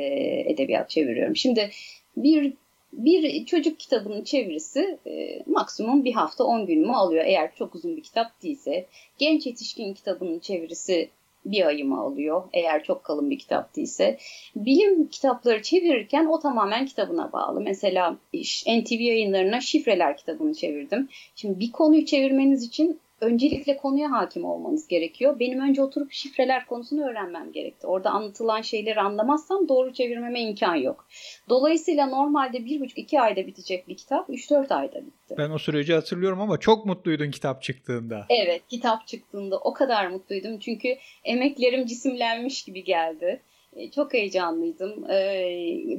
edebiyat 0.51 0.89
çeviriyorum. 0.89 1.35
Şimdi 1.35 1.69
bir 2.17 2.53
bir 2.93 3.45
çocuk 3.45 3.79
kitabının 3.79 4.23
çevirisi 4.23 4.99
e, 5.07 5.43
maksimum 5.45 6.05
bir 6.05 6.13
hafta 6.13 6.43
10 6.43 6.65
günümü 6.65 6.93
alıyor 6.93 7.25
eğer 7.25 7.55
çok 7.55 7.75
uzun 7.75 7.97
bir 7.97 8.03
kitap 8.03 8.43
değilse. 8.43 8.85
Genç 9.17 9.45
yetişkin 9.45 9.93
kitabının 9.93 10.39
çevirisi 10.39 11.09
bir 11.45 11.65
ayımı 11.65 11.99
alıyor 11.99 12.43
eğer 12.53 12.83
çok 12.83 13.03
kalın 13.03 13.29
bir 13.29 13.39
kitap 13.39 13.75
değilse. 13.75 14.17
Bilim 14.55 15.07
kitapları 15.07 15.61
çevirirken 15.61 16.25
o 16.25 16.39
tamamen 16.39 16.85
kitabına 16.85 17.31
bağlı. 17.33 17.61
Mesela 17.61 18.17
NTV 18.67 19.01
yayınlarına 19.01 19.61
şifreler 19.61 20.17
kitabını 20.17 20.53
çevirdim. 20.53 21.09
Şimdi 21.35 21.59
bir 21.59 21.71
konuyu 21.71 22.05
çevirmeniz 22.05 22.63
için 22.63 22.99
öncelikle 23.21 23.77
konuya 23.77 24.11
hakim 24.11 24.45
olmanız 24.45 24.87
gerekiyor. 24.87 25.39
Benim 25.39 25.59
önce 25.59 25.81
oturup 25.81 26.11
şifreler 26.11 26.65
konusunu 26.65 27.09
öğrenmem 27.09 27.51
gerekti. 27.51 27.87
Orada 27.87 28.09
anlatılan 28.09 28.61
şeyleri 28.61 29.01
anlamazsam 29.01 29.69
doğru 29.69 29.93
çevirmeme 29.93 30.41
imkan 30.41 30.75
yok. 30.75 31.07
Dolayısıyla 31.49 32.05
normalde 32.05 32.65
bir 32.65 32.79
buçuk 32.79 32.97
iki 32.97 33.21
ayda 33.21 33.47
bitecek 33.47 33.87
bir 33.87 33.97
kitap 33.97 34.29
3-4 34.29 34.73
ayda 34.73 35.05
bitti. 35.05 35.35
Ben 35.37 35.49
o 35.49 35.57
süreci 35.57 35.93
hatırlıyorum 35.93 36.41
ama 36.41 36.59
çok 36.59 36.85
mutluydun 36.85 37.31
kitap 37.31 37.61
çıktığında. 37.63 38.25
Evet 38.29 38.61
kitap 38.69 39.07
çıktığında 39.07 39.57
o 39.57 39.73
kadar 39.73 40.07
mutluydum. 40.07 40.59
Çünkü 40.59 40.97
emeklerim 41.23 41.85
cisimlenmiş 41.85 42.63
gibi 42.63 42.83
geldi 42.83 43.41
e, 43.75 43.91
çok 43.91 44.13
heyecanlıydım. 44.13 45.11
E, 45.11 45.17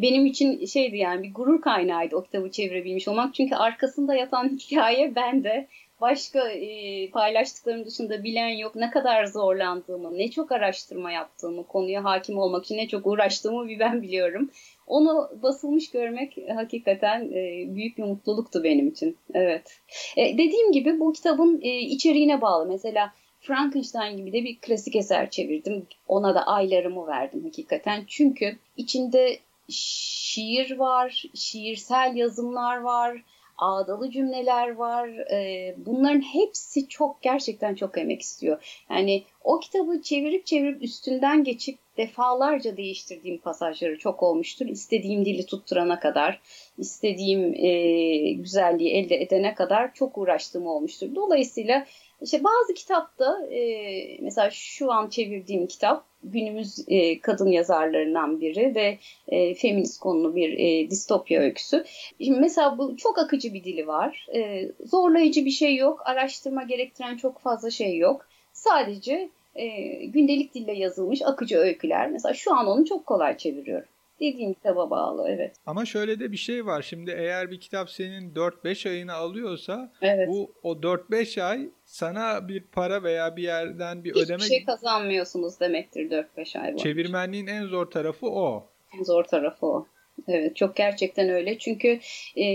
benim 0.03 0.27
için 0.27 0.67
şeydi 0.67 0.97
yani 0.97 1.23
bir 1.23 1.35
gurur 1.35 1.61
kaynağıydı 1.61 2.17
o 2.17 2.23
kitabı 2.23 2.51
çevirebilmiş 2.51 3.09
olmak. 3.09 3.35
Çünkü 3.35 3.55
arkasında 3.55 4.15
yatan 4.15 4.49
hikaye 4.59 5.15
ben 5.15 5.45
de 5.45 5.69
başka 6.03 6.49
e, 6.49 7.11
paylaştıklarım 7.11 7.87
dışında 7.87 8.25
bilen 8.25 8.49
yok. 8.49 8.77
Ne 8.77 8.91
kadar 8.91 9.25
zorlandığımı, 9.25 10.19
ne 10.19 10.31
çok 10.31 10.53
araştırma 10.53 11.13
yaptığımı, 11.13 11.67
konuya 11.67 12.05
hakim 12.05 12.39
olmak 12.39 12.65
için 12.65 12.77
ne 12.77 12.89
çok 12.89 13.07
uğraştığımı 13.07 13.69
bir 13.69 13.79
ben 13.79 14.03
biliyorum. 14.03 14.51
Onu 14.87 15.31
basılmış 15.43 15.91
görmek 15.91 16.37
hakikaten 16.57 17.21
e, 17.33 17.65
büyük 17.75 17.99
bir 17.99 18.03
mutluluktu 18.03 18.65
benim 18.65 18.89
için. 18.89 19.17
Evet. 19.35 19.81
E, 20.17 20.39
dediğim 20.39 20.73
gibi 20.73 21.01
bu 21.01 21.13
kitabın 21.13 21.61
e, 21.63 21.79
içeriğine 21.79 22.41
bağlı. 22.41 22.67
Mesela 22.67 23.13
Frankenstein 23.41 24.17
gibi 24.17 24.33
de 24.33 24.45
bir 24.45 24.59
klasik 24.59 24.97
eser 24.97 25.31
çevirdim. 25.31 25.87
Ona 26.09 26.35
da 26.35 26.47
aylarımı 26.47 27.07
verdim 27.07 27.45
hakikaten. 27.45 28.05
Çünkü 28.09 28.57
içinde 28.77 29.39
şiir 29.69 30.79
var, 30.79 31.25
şiirsel 31.35 32.17
yazımlar 32.17 32.77
var, 32.77 33.23
ağdalı 33.59 34.11
cümleler 34.11 34.75
var. 34.75 35.09
E, 35.09 35.75
bunların 35.79 36.21
hepsi 36.21 36.89
çok 36.89 37.23
gerçekten 37.23 37.75
çok 37.75 37.99
emek 37.99 38.23
istiyor. 38.23 38.85
Yani 38.91 39.23
o 39.45 39.61
kitabı 39.61 40.03
çevirip 40.03 40.47
çevirip 40.47 40.83
üstünden 40.83 41.45
geçip 41.45 41.79
defalarca 41.97 42.77
değiştirdiğim 42.77 43.39
pasajları 43.39 43.99
çok 43.99 44.23
olmuştur. 44.23 44.67
İstediğim 44.67 45.25
dili 45.25 45.47
tutturana 45.47 46.01
kadar, 46.01 46.41
istediğim 46.79 47.55
e, 47.55 48.33
güzelliği 48.33 48.93
elde 48.93 49.23
edene 49.23 49.55
kadar 49.55 49.95
çok 49.95 50.19
uğraştığım 50.19 50.67
olmuştur. 50.67 51.15
Dolayısıyla 51.15 51.87
işte 52.21 52.45
bazı 52.45 52.75
kitapta 52.75 53.47
e, 53.47 54.19
mesela 54.21 54.51
şu 54.51 54.93
an 54.93 55.09
çevirdiğim 55.09 55.67
kitap 55.67 56.12
günümüz 56.25 56.85
e, 56.89 57.21
kadın 57.21 57.49
yazarlarından 57.49 58.41
biri 58.41 58.75
ve 58.75 58.99
e, 59.29 59.55
feminist 59.55 60.01
konulu 60.01 60.37
bir 60.37 60.59
e, 60.59 60.91
distopya 60.91 61.41
öyküsü. 61.41 61.85
Şimdi 62.21 62.41
mesela 62.41 62.79
bu 62.79 62.97
çok 62.97 63.19
akıcı 63.19 63.55
bir 63.55 63.65
dili 63.65 63.87
var. 63.87 64.27
E, 64.35 64.69
zorlayıcı 64.85 65.45
bir 65.45 65.51
şey 65.51 65.77
yok. 65.77 66.03
Araştırma 66.05 66.63
gerektiren 66.63 67.17
çok 67.17 67.41
fazla 67.41 67.71
şey 67.71 67.99
yok. 67.99 68.27
Sadece 68.53 69.29
e, 69.55 69.67
gündelik 70.07 70.55
dille 70.55 70.73
yazılmış 70.73 71.23
akıcı 71.23 71.59
öyküler. 71.59 72.11
Mesela 72.11 72.35
şu 72.35 72.55
an 72.55 72.67
onu 72.67 72.85
çok 72.85 73.07
kolay 73.07 73.37
çeviriyorum 73.37 73.89
dediğim 74.21 74.55
kitaba 74.55 74.91
bağlı 74.91 75.29
evet. 75.29 75.57
Ama 75.67 75.85
şöyle 75.85 76.21
de 76.21 76.33
bir 76.33 76.37
şey 76.37 76.67
var. 76.67 76.83
Şimdi 76.83 77.11
eğer 77.11 77.51
bir 77.51 77.61
kitap 77.61 77.91
senin 77.91 78.35
4-5 78.35 78.89
ayını 78.89 79.13
alıyorsa 79.13 79.93
evet. 80.03 80.29
bu 80.29 80.55
o 80.63 80.73
4-5 80.73 81.43
ay 81.43 81.69
sana 81.85 82.49
bir 82.49 82.65
para 82.65 83.03
veya 83.03 83.37
bir 83.37 83.43
yerden 83.43 84.05
bir 84.05 84.11
Hiçbir 84.11 84.25
ödeme... 84.25 84.39
Hiçbir 84.39 84.57
şey 84.57 84.65
kazanmıyorsunuz 84.65 85.61
demektir 85.61 86.11
4-5 86.11 86.59
ay 86.59 86.65
boyunca. 86.65 86.83
Çevirmenliğin 86.83 87.47
en 87.47 87.67
zor 87.67 87.91
tarafı 87.91 88.27
o. 88.27 88.69
En 88.99 89.03
zor 89.03 89.25
tarafı 89.25 89.67
o. 89.67 89.87
Evet 90.29 90.57
çok 90.57 90.77
gerçekten 90.77 91.29
öyle. 91.29 91.59
Çünkü 91.59 91.89
e, 92.37 92.47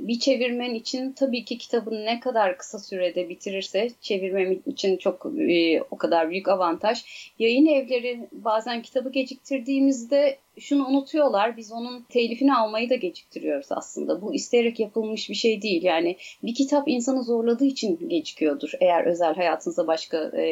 bir 0.00 0.18
çevirmen 0.18 0.74
için 0.74 1.12
tabii 1.12 1.44
ki 1.44 1.58
kitabını 1.58 2.04
ne 2.04 2.20
kadar 2.20 2.58
kısa 2.58 2.78
sürede 2.78 3.28
bitirirse 3.28 3.90
çevirmem 4.00 4.62
için 4.66 4.96
çok 4.96 5.26
e, 5.50 5.82
o 5.90 5.96
kadar 5.98 6.30
büyük 6.30 6.48
avantaj. 6.48 7.04
Yayın 7.38 7.66
evleri 7.66 8.28
bazen 8.32 8.82
kitabı 8.82 9.12
geciktirdiğimizde 9.12 10.38
şunu 10.60 10.86
unutuyorlar. 10.86 11.56
Biz 11.56 11.72
onun 11.72 12.02
telifini 12.02 12.54
almayı 12.54 12.90
da 12.90 12.94
geciktiriyoruz 12.94 13.66
aslında. 13.70 14.22
Bu 14.22 14.34
isteyerek 14.34 14.80
yapılmış 14.80 15.30
bir 15.30 15.34
şey 15.34 15.62
değil. 15.62 15.82
Yani 15.82 16.16
bir 16.42 16.54
kitap 16.54 16.88
insanı 16.88 17.22
zorladığı 17.22 17.64
için 17.64 18.08
gecikiyordur. 18.08 18.72
Eğer 18.80 19.04
özel 19.04 19.34
hayatınızda 19.34 19.86
başka 19.86 20.30
e, 20.34 20.42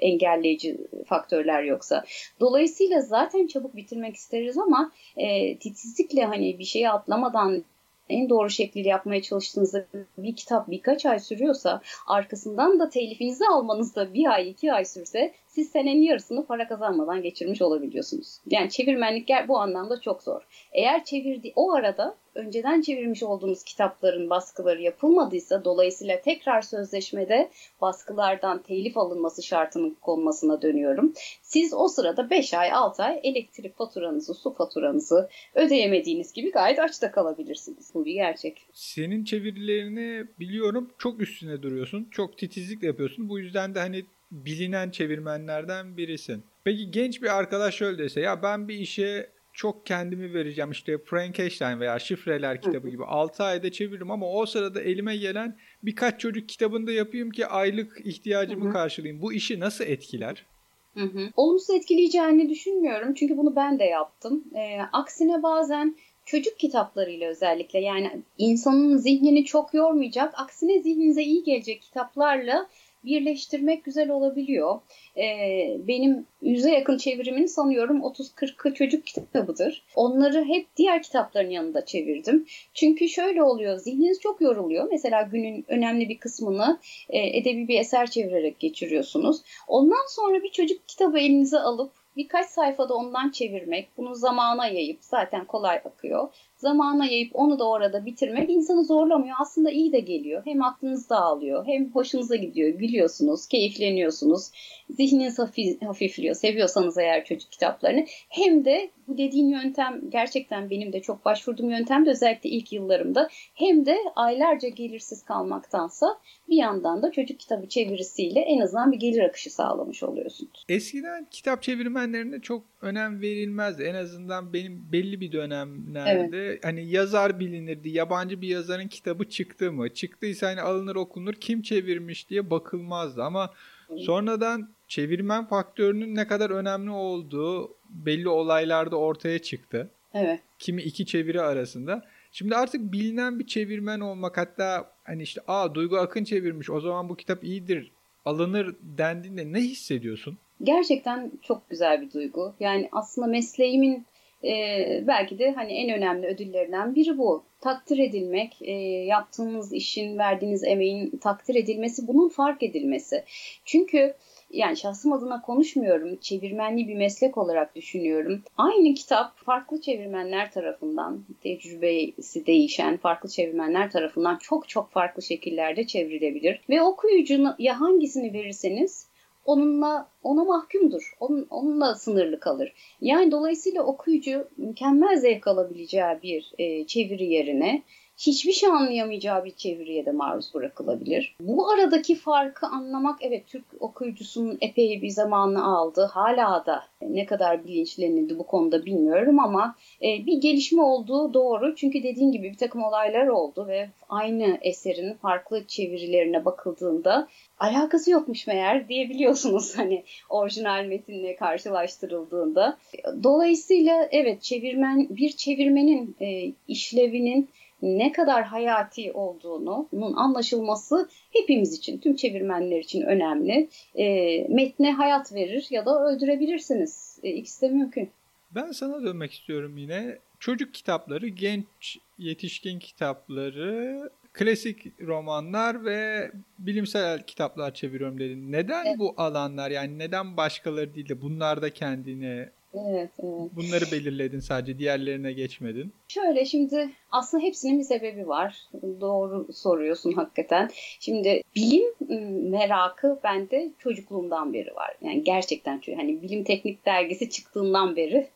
engelleyici 0.00 0.78
faktörler 1.06 1.62
yoksa. 1.62 2.04
Dolayısıyla 2.40 3.00
zaten 3.00 3.46
çabuk 3.46 3.76
bitirmek 3.76 4.16
isteriz 4.16 4.58
ama 4.58 4.92
e, 5.16 5.56
titizlikle 5.58 6.24
hani 6.24 6.58
bir 6.58 6.64
şeyi 6.64 6.90
atlamadan 6.90 7.64
en 8.08 8.28
doğru 8.28 8.50
şekliyle 8.50 8.88
yapmaya 8.88 9.22
çalıştığınızda 9.22 9.84
bir 10.18 10.36
kitap 10.36 10.70
birkaç 10.70 11.06
ay 11.06 11.20
sürüyorsa 11.20 11.80
arkasından 12.06 12.80
da 12.80 12.88
telifinizi 12.88 13.44
almanızda 13.46 14.14
bir 14.14 14.26
ay 14.26 14.50
iki 14.50 14.72
ay 14.72 14.84
sürse 14.84 15.32
siz 15.54 15.70
senenin 15.70 16.02
yarısını 16.02 16.46
para 16.46 16.68
kazanmadan 16.68 17.22
geçirmiş 17.22 17.62
olabiliyorsunuz. 17.62 18.38
Yani 18.46 18.70
çevirmenlik 18.70 19.28
bu 19.48 19.58
anlamda 19.58 20.00
çok 20.00 20.22
zor. 20.22 20.42
Eğer 20.72 21.04
çevirdi 21.04 21.52
o 21.56 21.72
arada 21.72 22.16
önceden 22.34 22.80
çevirmiş 22.80 23.22
olduğumuz 23.22 23.62
kitapların 23.62 24.30
baskıları 24.30 24.82
yapılmadıysa 24.82 25.64
dolayısıyla 25.64 26.20
tekrar 26.20 26.62
sözleşmede 26.62 27.50
baskılardan 27.80 28.62
telif 28.62 28.96
alınması 28.96 29.42
şartının 29.42 29.96
konmasına 30.00 30.62
dönüyorum. 30.62 31.12
Siz 31.42 31.74
o 31.74 31.88
sırada 31.88 32.30
5 32.30 32.54
ay 32.54 32.72
6 32.72 33.02
ay 33.02 33.20
elektrik 33.22 33.76
faturanızı, 33.76 34.34
su 34.34 34.54
faturanızı 34.54 35.28
ödeyemediğiniz 35.54 36.32
gibi 36.32 36.50
gayet 36.50 36.78
açta 36.78 37.10
kalabilirsiniz. 37.10 37.90
Bu 37.94 38.04
bir 38.04 38.14
gerçek. 38.14 38.66
Senin 38.72 39.24
çevirilerini 39.24 40.26
biliyorum 40.40 40.90
çok 40.98 41.20
üstüne 41.20 41.62
duruyorsun. 41.62 42.08
Çok 42.10 42.38
titizlikle 42.38 42.86
yapıyorsun. 42.86 43.28
Bu 43.28 43.38
yüzden 43.38 43.74
de 43.74 43.78
hani 43.78 44.04
bilinen 44.32 44.90
çevirmenlerden 44.90 45.96
birisin. 45.96 46.44
Peki 46.64 46.90
genç 46.90 47.22
bir 47.22 47.38
arkadaş 47.38 47.74
şöyle 47.74 47.98
dese 47.98 48.20
ya 48.20 48.42
ben 48.42 48.68
bir 48.68 48.74
işe 48.78 49.30
çok 49.52 49.86
kendimi 49.86 50.34
vereceğim 50.34 50.70
işte 50.70 50.98
Frankenstein 50.98 51.80
veya 51.80 51.98
Şifreler 51.98 52.60
kitabı 52.60 52.88
gibi 52.88 53.04
6 53.04 53.42
ayda 53.44 53.72
çeviririm 53.72 54.10
ama 54.10 54.26
o 54.26 54.46
sırada 54.46 54.80
elime 54.80 55.16
gelen 55.16 55.56
birkaç 55.82 56.20
çocuk 56.20 56.48
kitabını 56.48 56.86
da 56.86 56.92
yapayım 56.92 57.30
ki 57.30 57.46
aylık 57.46 58.00
ihtiyacımı 58.04 58.64
Hı-hı. 58.64 58.72
karşılayayım. 58.72 59.22
Bu 59.22 59.32
işi 59.32 59.60
nasıl 59.60 59.84
etkiler? 59.84 60.46
Hı 60.94 61.04
hı. 61.04 61.30
Olumsuz 61.36 61.70
etkileyeceğini 61.70 62.48
düşünmüyorum 62.48 63.14
çünkü 63.14 63.36
bunu 63.36 63.56
ben 63.56 63.78
de 63.78 63.84
yaptım. 63.84 64.44
E, 64.54 64.80
aksine 64.92 65.42
bazen 65.42 65.96
çocuk 66.24 66.58
kitaplarıyla 66.58 67.28
özellikle 67.28 67.80
yani 67.80 68.22
insanın 68.38 68.96
zihnini 68.96 69.44
çok 69.44 69.74
yormayacak, 69.74 70.34
aksine 70.36 70.82
zihninize 70.82 71.22
iyi 71.22 71.44
gelecek 71.44 71.82
kitaplarla 71.82 72.68
birleştirmek 73.04 73.84
güzel 73.84 74.10
olabiliyor. 74.10 74.80
Ee, 75.16 75.76
benim 75.88 76.26
yüze 76.42 76.70
yakın 76.70 76.96
çevirimin 76.98 77.46
sanıyorum 77.46 78.00
30-40 78.00 78.74
çocuk 78.74 79.06
kitabıdır. 79.06 79.84
Onları 79.94 80.44
hep 80.44 80.66
diğer 80.76 81.02
kitapların 81.02 81.50
yanında 81.50 81.84
çevirdim. 81.84 82.46
Çünkü 82.74 83.08
şöyle 83.08 83.42
oluyor, 83.42 83.78
zihniniz 83.78 84.20
çok 84.20 84.40
yoruluyor. 84.40 84.88
Mesela 84.90 85.22
günün 85.22 85.64
önemli 85.68 86.08
bir 86.08 86.18
kısmını 86.18 86.78
e, 87.08 87.38
edebi 87.38 87.68
bir 87.68 87.80
eser 87.80 88.10
çevirerek 88.10 88.60
geçiriyorsunuz. 88.60 89.42
Ondan 89.68 90.06
sonra 90.08 90.42
bir 90.42 90.50
çocuk 90.50 90.88
kitabı 90.88 91.18
elinize 91.18 91.58
alıp 91.58 91.92
birkaç 92.16 92.46
sayfada 92.46 92.94
ondan 92.94 93.30
çevirmek, 93.30 93.88
bunu 93.96 94.14
zamana 94.14 94.66
yayıp 94.66 94.98
zaten 95.00 95.44
kolay 95.44 95.76
akıyor 95.76 96.28
zamana 96.62 97.06
yayıp 97.06 97.30
onu 97.34 97.58
da 97.58 97.68
orada 97.68 98.06
bitirmek 98.06 98.50
insanı 98.50 98.84
zorlamıyor. 98.84 99.36
Aslında 99.40 99.70
iyi 99.70 99.92
de 99.92 100.00
geliyor. 100.00 100.42
Hem 100.44 100.62
aklınız 100.62 101.10
dağılıyor, 101.10 101.66
hem 101.66 101.90
hoşunuza 101.90 102.36
gidiyor. 102.36 102.68
Gülüyorsunuz, 102.68 103.46
keyifleniyorsunuz. 103.46 104.50
Zihniniz 104.90 105.38
hafif, 105.38 105.82
hafifliyor. 105.82 106.34
Seviyorsanız 106.34 106.98
eğer 106.98 107.24
çocuk 107.24 107.50
kitaplarını. 107.50 108.04
Hem 108.28 108.64
de 108.64 108.90
bu 109.08 109.18
dediğin 109.18 109.48
yöntem 109.48 110.00
gerçekten 110.08 110.70
benim 110.70 110.92
de 110.92 111.00
çok 111.00 111.24
başvurduğum 111.24 111.70
yöntem 111.70 112.06
de 112.06 112.10
özellikle 112.10 112.50
ilk 112.50 112.72
yıllarımda. 112.72 113.28
Hem 113.54 113.86
de 113.86 113.96
aylarca 114.16 114.68
gelirsiz 114.68 115.24
kalmaktansa 115.24 116.06
bir 116.48 116.56
yandan 116.56 117.02
da 117.02 117.12
çocuk 117.12 117.40
kitabı 117.40 117.68
çevirisiyle 117.68 118.40
en 118.40 118.60
azından 118.60 118.92
bir 118.92 118.96
gelir 118.96 119.22
akışı 119.22 119.50
sağlamış 119.50 120.02
oluyorsunuz. 120.02 120.64
Eskiden 120.68 121.26
kitap 121.30 121.62
çevirmenlerine 121.62 122.40
çok 122.40 122.64
önem 122.82 123.20
verilmezdi. 123.20 123.82
En 123.82 123.94
azından 123.94 124.52
benim 124.52 124.92
belli 124.92 125.20
bir 125.20 125.32
dönemlerde 125.32 126.38
evet 126.38 126.51
hani 126.62 126.86
yazar 126.86 127.40
bilinirdi. 127.40 127.88
Yabancı 127.88 128.40
bir 128.40 128.48
yazarın 128.48 128.88
kitabı 128.88 129.28
çıktı 129.28 129.72
mı? 129.72 129.94
Çıktıysa 129.94 130.46
hani 130.46 130.60
alınır 130.60 130.96
okunur 130.96 131.34
kim 131.34 131.62
çevirmiş 131.62 132.30
diye 132.30 132.50
bakılmazdı 132.50 133.22
ama 133.22 133.50
sonradan 133.98 134.68
çevirmen 134.88 135.46
faktörünün 135.46 136.14
ne 136.14 136.26
kadar 136.26 136.50
önemli 136.50 136.90
olduğu 136.90 137.74
belli 137.90 138.28
olaylarda 138.28 138.96
ortaya 138.96 139.38
çıktı. 139.38 139.90
Evet. 140.14 140.40
Kimi 140.58 140.82
iki 140.82 141.06
çeviri 141.06 141.40
arasında. 141.40 142.04
Şimdi 142.32 142.56
artık 142.56 142.92
bilinen 142.92 143.38
bir 143.38 143.46
çevirmen 143.46 144.00
olmak 144.00 144.38
hatta 144.38 144.90
hani 145.04 145.22
işte 145.22 145.40
aa 145.46 145.74
Duygu 145.74 145.96
Akın 145.96 146.24
çevirmiş 146.24 146.70
o 146.70 146.80
zaman 146.80 147.08
bu 147.08 147.16
kitap 147.16 147.44
iyidir 147.44 147.92
alınır 148.24 148.76
dendiğinde 148.82 149.52
ne 149.52 149.60
hissediyorsun? 149.60 150.38
Gerçekten 150.62 151.32
çok 151.42 151.70
güzel 151.70 152.00
bir 152.00 152.12
duygu. 152.12 152.54
Yani 152.60 152.88
aslında 152.92 153.26
mesleğimin 153.26 154.06
e, 154.44 155.04
belki 155.06 155.38
de 155.38 155.52
hani 155.52 155.72
en 155.72 155.96
önemli 155.96 156.26
ödüllerinden 156.26 156.94
biri 156.94 157.18
bu. 157.18 157.44
Takdir 157.60 157.98
edilmek, 157.98 158.56
e, 158.60 158.72
yaptığınız 159.06 159.72
işin, 159.72 160.18
verdiğiniz 160.18 160.64
emeğin 160.64 161.16
takdir 161.16 161.54
edilmesi, 161.54 162.08
bunun 162.08 162.28
fark 162.28 162.62
edilmesi. 162.62 163.24
Çünkü 163.64 164.14
yani 164.52 164.76
şahsım 164.76 165.12
adına 165.12 165.40
konuşmuyorum. 165.40 166.16
Çevirmenliği 166.16 166.88
bir 166.88 166.94
meslek 166.94 167.38
olarak 167.38 167.76
düşünüyorum. 167.76 168.42
Aynı 168.56 168.94
kitap 168.94 169.38
farklı 169.38 169.80
çevirmenler 169.80 170.52
tarafından, 170.52 171.24
tecrübesi 171.42 172.46
değişen 172.46 172.96
farklı 172.96 173.28
çevirmenler 173.28 173.90
tarafından 173.90 174.38
çok 174.38 174.68
çok 174.68 174.90
farklı 174.90 175.22
şekillerde 175.22 175.86
çevrilebilir. 175.86 176.60
Ve 176.68 176.82
okuyucuya 176.82 177.80
hangisini 177.80 178.32
verirseniz 178.32 179.11
onunla 179.44 180.08
ona 180.22 180.44
mahkumdur. 180.44 181.16
Onun, 181.20 181.46
onunla 181.50 181.94
sınırlı 181.94 182.40
kalır. 182.40 182.74
Yani 183.00 183.30
dolayısıyla 183.30 183.82
okuyucu 183.82 184.48
mükemmel 184.56 185.16
zevk 185.16 185.46
alabileceği 185.48 186.18
bir 186.22 186.52
e, 186.58 186.86
çeviri 186.86 187.24
yerine 187.24 187.82
hiçbir 188.26 188.52
şey 188.52 188.68
anlayamayacağı 188.68 189.44
bir 189.44 189.50
çeviriye 189.50 190.06
de 190.06 190.12
maruz 190.12 190.54
bırakılabilir. 190.54 191.36
Bu 191.40 191.70
aradaki 191.70 192.14
farkı 192.14 192.66
anlamak 192.66 193.18
evet 193.20 193.46
Türk 193.46 193.64
okuyucusunun 193.80 194.58
epey 194.60 195.02
bir 195.02 195.08
zamanını 195.08 195.64
aldı. 195.64 196.10
Hala 196.12 196.66
da 196.66 196.82
ne 197.02 197.26
kadar 197.26 197.64
bilinçlenildi 197.64 198.38
bu 198.38 198.46
konuda 198.46 198.86
bilmiyorum 198.86 199.40
ama 199.40 199.74
e, 200.02 200.26
bir 200.26 200.40
gelişme 200.40 200.82
olduğu 200.82 201.34
doğru. 201.34 201.74
Çünkü 201.74 202.02
dediğim 202.02 202.32
gibi 202.32 202.50
bir 202.50 202.56
takım 202.56 202.84
olaylar 202.84 203.26
oldu 203.26 203.66
ve 203.68 203.88
aynı 204.08 204.58
eserin 204.62 205.14
farklı 205.14 205.66
çevirilerine 205.66 206.44
bakıldığında 206.44 207.28
alakası 207.58 208.10
yokmuş 208.10 208.46
meğer 208.46 208.88
diyebiliyorsunuz 208.88 209.72
hani 209.78 210.04
orijinal 210.28 210.84
metinle 210.84 211.36
karşılaştırıldığında. 211.36 212.78
Dolayısıyla 213.22 214.08
evet 214.10 214.42
çevirmen 214.42 215.06
bir 215.10 215.30
çevirmenin 215.32 216.16
e, 216.20 216.52
işlevinin 216.68 217.48
ne 217.82 218.12
kadar 218.12 218.44
hayati 218.44 219.12
olduğunun 219.12 220.14
anlaşılması 220.16 221.08
hepimiz 221.32 221.74
için, 221.74 221.98
tüm 221.98 222.16
çevirmenler 222.16 222.78
için 222.78 223.02
önemli. 223.02 223.68
E, 223.94 224.06
metne 224.48 224.92
hayat 224.92 225.34
verir 225.34 225.66
ya 225.70 225.86
da 225.86 226.04
öldürebilirsiniz. 226.04 227.18
E, 227.22 227.30
ikisi 227.30 227.62
de 227.62 227.68
mümkün. 227.68 228.10
Ben 228.54 228.72
sana 228.72 229.02
dönmek 229.02 229.32
istiyorum 229.32 229.76
yine. 229.76 230.18
Çocuk 230.38 230.74
kitapları, 230.74 231.28
genç 231.28 231.98
yetişkin 232.18 232.78
kitapları, 232.78 234.10
klasik 234.32 235.00
romanlar 235.00 235.84
ve 235.84 236.30
bilimsel 236.58 237.22
kitaplar 237.22 237.74
çeviriyorum 237.74 238.18
dedin. 238.18 238.52
Neden 238.52 238.86
evet. 238.86 238.98
bu 238.98 239.14
alanlar 239.16 239.70
yani 239.70 239.98
neden 239.98 240.36
başkaları 240.36 240.94
değil 240.94 241.08
de 241.08 241.22
bunlar 241.22 241.62
da 241.62 241.70
kendine 241.70 242.50
Evet, 242.74 243.10
evet. 243.18 243.50
Bunları 243.56 243.84
belirledin 243.92 244.40
sadece 244.40 244.78
diğerlerine 244.78 245.32
geçmedin. 245.32 245.92
Şöyle 246.08 246.44
şimdi 246.44 246.90
aslında 247.10 247.44
hepsinin 247.44 247.78
bir 247.78 247.84
sebebi 247.84 248.28
var. 248.28 248.56
Doğru 249.00 249.52
soruyorsun 249.52 250.12
hakikaten. 250.12 250.70
Şimdi 251.00 251.42
bilim 251.56 251.84
ıı, 252.10 252.50
merakı 252.50 253.20
bende 253.24 253.72
çocukluğumdan 253.78 254.52
beri 254.52 254.74
var. 254.74 254.96
Yani 255.00 255.24
gerçekten 255.24 255.82
hani 255.96 256.22
bilim 256.22 256.44
teknik 256.44 256.86
dergisi 256.86 257.30
çıktığından 257.30 257.96
beri 257.96 258.28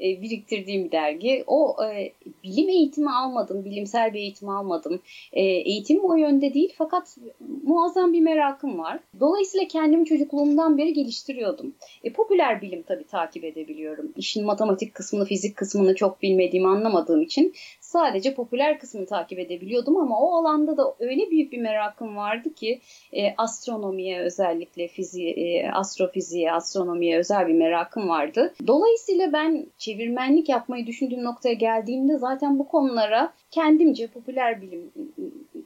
biriktirdiğim 0.00 0.84
bir 0.84 0.92
dergi. 0.92 1.44
O 1.46 1.76
e, 1.84 2.12
bilim 2.44 2.68
eğitimi 2.68 3.10
almadım, 3.10 3.64
bilimsel 3.64 4.14
bir 4.14 4.18
eğitim 4.18 4.48
almadım. 4.48 5.00
E, 5.32 5.42
eğitim 5.42 6.04
o 6.04 6.16
yönde 6.16 6.54
değil 6.54 6.74
fakat 6.78 7.16
muazzam 7.62 8.12
bir 8.12 8.20
merakım 8.20 8.78
var. 8.78 9.00
Dolayısıyla 9.20 9.68
kendimi 9.68 10.06
çocukluğumdan 10.06 10.78
beri 10.78 10.92
geliştiriyordum. 10.92 11.74
E, 12.04 12.12
popüler 12.12 12.62
bilim 12.62 12.82
tabii 12.82 13.04
takip 13.04 13.44
edebiliyorum. 13.44 14.12
İşin 14.16 14.44
matematik 14.44 14.94
kısmını, 14.94 15.24
fizik 15.24 15.56
kısmını 15.56 15.94
çok 15.94 16.22
bilmediğimi 16.22 16.68
anlamadığım 16.68 17.22
için 17.22 17.54
sadece 17.94 18.34
popüler 18.34 18.78
kısmını 18.78 19.06
takip 19.06 19.38
edebiliyordum 19.38 19.96
ama 19.96 20.20
o 20.20 20.34
alanda 20.36 20.76
da 20.76 20.94
öyle 20.98 21.30
büyük 21.30 21.52
bir 21.52 21.58
merakım 21.58 22.16
vardı 22.16 22.54
ki 22.54 22.80
e, 23.12 23.34
astronomiye 23.36 24.20
özellikle 24.20 24.88
fiziğe, 24.88 25.30
e, 25.30 25.70
astrofiziğe, 25.70 26.52
astronomiye 26.52 27.18
özel 27.18 27.48
bir 27.48 27.54
merakım 27.54 28.08
vardı. 28.08 28.54
Dolayısıyla 28.66 29.32
ben 29.32 29.66
çevirmenlik 29.78 30.48
yapmayı 30.48 30.86
düşündüğüm 30.86 31.24
noktaya 31.24 31.54
geldiğimde 31.54 32.18
zaten 32.18 32.58
bu 32.58 32.68
konulara 32.68 33.32
kendimce 33.50 34.06
popüler 34.06 34.62
bilim 34.62 34.92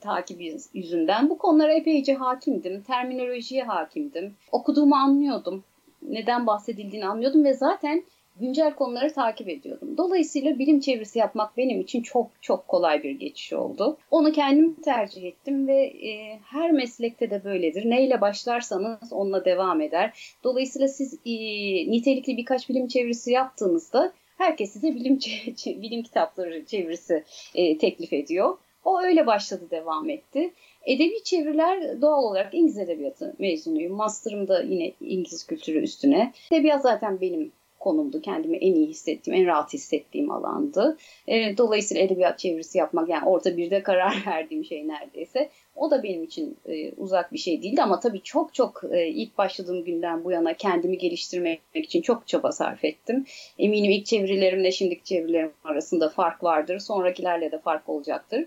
takibi 0.00 0.56
yüzünden 0.74 1.30
bu 1.30 1.38
konulara 1.38 1.72
epeyce 1.72 2.14
hakimdim. 2.14 2.82
Terminolojiye 2.82 3.64
hakimdim. 3.64 4.34
Okuduğumu 4.52 4.94
anlıyordum. 4.94 5.64
Neden 6.02 6.46
bahsedildiğini 6.46 7.06
anlıyordum 7.06 7.44
ve 7.44 7.54
zaten 7.54 8.04
güncel 8.40 8.74
konuları 8.74 9.12
takip 9.12 9.48
ediyordum. 9.48 9.96
Dolayısıyla 9.96 10.58
bilim 10.58 10.80
çevirisi 10.80 11.18
yapmak 11.18 11.56
benim 11.56 11.80
için 11.80 12.02
çok 12.02 12.30
çok 12.40 12.68
kolay 12.68 13.02
bir 13.02 13.10
geçiş 13.10 13.52
oldu. 13.52 13.96
Onu 14.10 14.32
kendim 14.32 14.74
tercih 14.74 15.24
ettim 15.24 15.68
ve 15.68 15.82
e, 15.82 16.38
her 16.44 16.70
meslekte 16.70 17.30
de 17.30 17.44
böyledir. 17.44 17.90
Neyle 17.90 18.20
başlarsanız 18.20 19.12
onunla 19.12 19.44
devam 19.44 19.80
eder. 19.80 20.12
Dolayısıyla 20.44 20.88
siz 20.88 21.14
e, 21.14 21.32
nitelikli 21.90 22.36
birkaç 22.36 22.68
bilim 22.68 22.88
çevirisi 22.88 23.32
yaptığınızda 23.32 24.12
herkes 24.38 24.72
size 24.72 24.94
bilim 24.94 25.18
bilim 25.82 26.02
kitapları 26.02 26.64
çevirisi 26.64 27.24
e, 27.54 27.78
teklif 27.78 28.12
ediyor. 28.12 28.58
O 28.84 29.00
öyle 29.00 29.26
başladı, 29.26 29.64
devam 29.70 30.10
etti. 30.10 30.50
Edebi 30.86 31.24
çeviriler 31.24 32.00
doğal 32.00 32.22
olarak 32.22 32.54
İngiliz 32.54 32.78
Edebiyatı 32.78 33.34
mezunuyum. 33.38 33.96
Master'ım 33.96 34.48
da 34.48 34.62
yine 34.62 34.92
İngiliz 35.00 35.46
kültürü 35.46 35.82
üstüne. 35.82 36.32
Edebiyat 36.52 36.82
zaten 36.82 37.20
benim 37.20 37.52
konumdu. 37.78 38.20
Kendimi 38.20 38.56
en 38.56 38.74
iyi 38.74 38.86
hissettiğim, 38.86 39.40
en 39.40 39.46
rahat 39.46 39.72
hissettiğim 39.72 40.30
alandı. 40.30 40.96
E, 41.26 41.56
dolayısıyla 41.56 42.02
edebiyat 42.02 42.38
çevirisi 42.38 42.78
yapmak 42.78 43.08
yani 43.08 43.24
orta 43.24 43.56
birde 43.56 43.82
karar 43.88 44.22
verdiğim 44.26 44.64
şey 44.64 44.88
neredeyse. 44.88 45.50
O 45.76 45.90
da 45.90 46.02
benim 46.02 46.24
için 46.24 46.56
e, 46.66 46.92
uzak 46.92 47.32
bir 47.32 47.38
şey 47.38 47.62
değildi 47.62 47.82
ama 47.82 48.00
tabii 48.00 48.22
çok 48.22 48.54
çok 48.54 48.82
e, 48.90 49.08
ilk 49.08 49.38
başladığım 49.38 49.84
günden 49.84 50.24
bu 50.24 50.32
yana 50.32 50.54
kendimi 50.54 50.98
geliştirmek 50.98 51.60
için 51.74 52.02
çok 52.02 52.26
çaba 52.26 52.52
sarf 52.52 52.84
ettim. 52.84 53.24
Eminim 53.58 53.90
ilk 53.90 54.06
çevirilerimle 54.06 54.72
şimdiki 54.72 55.04
çevirilerim 55.04 55.52
arasında 55.64 56.08
fark 56.08 56.44
vardır. 56.44 56.78
Sonrakilerle 56.78 57.52
de 57.52 57.58
fark 57.58 57.88
olacaktır. 57.88 58.46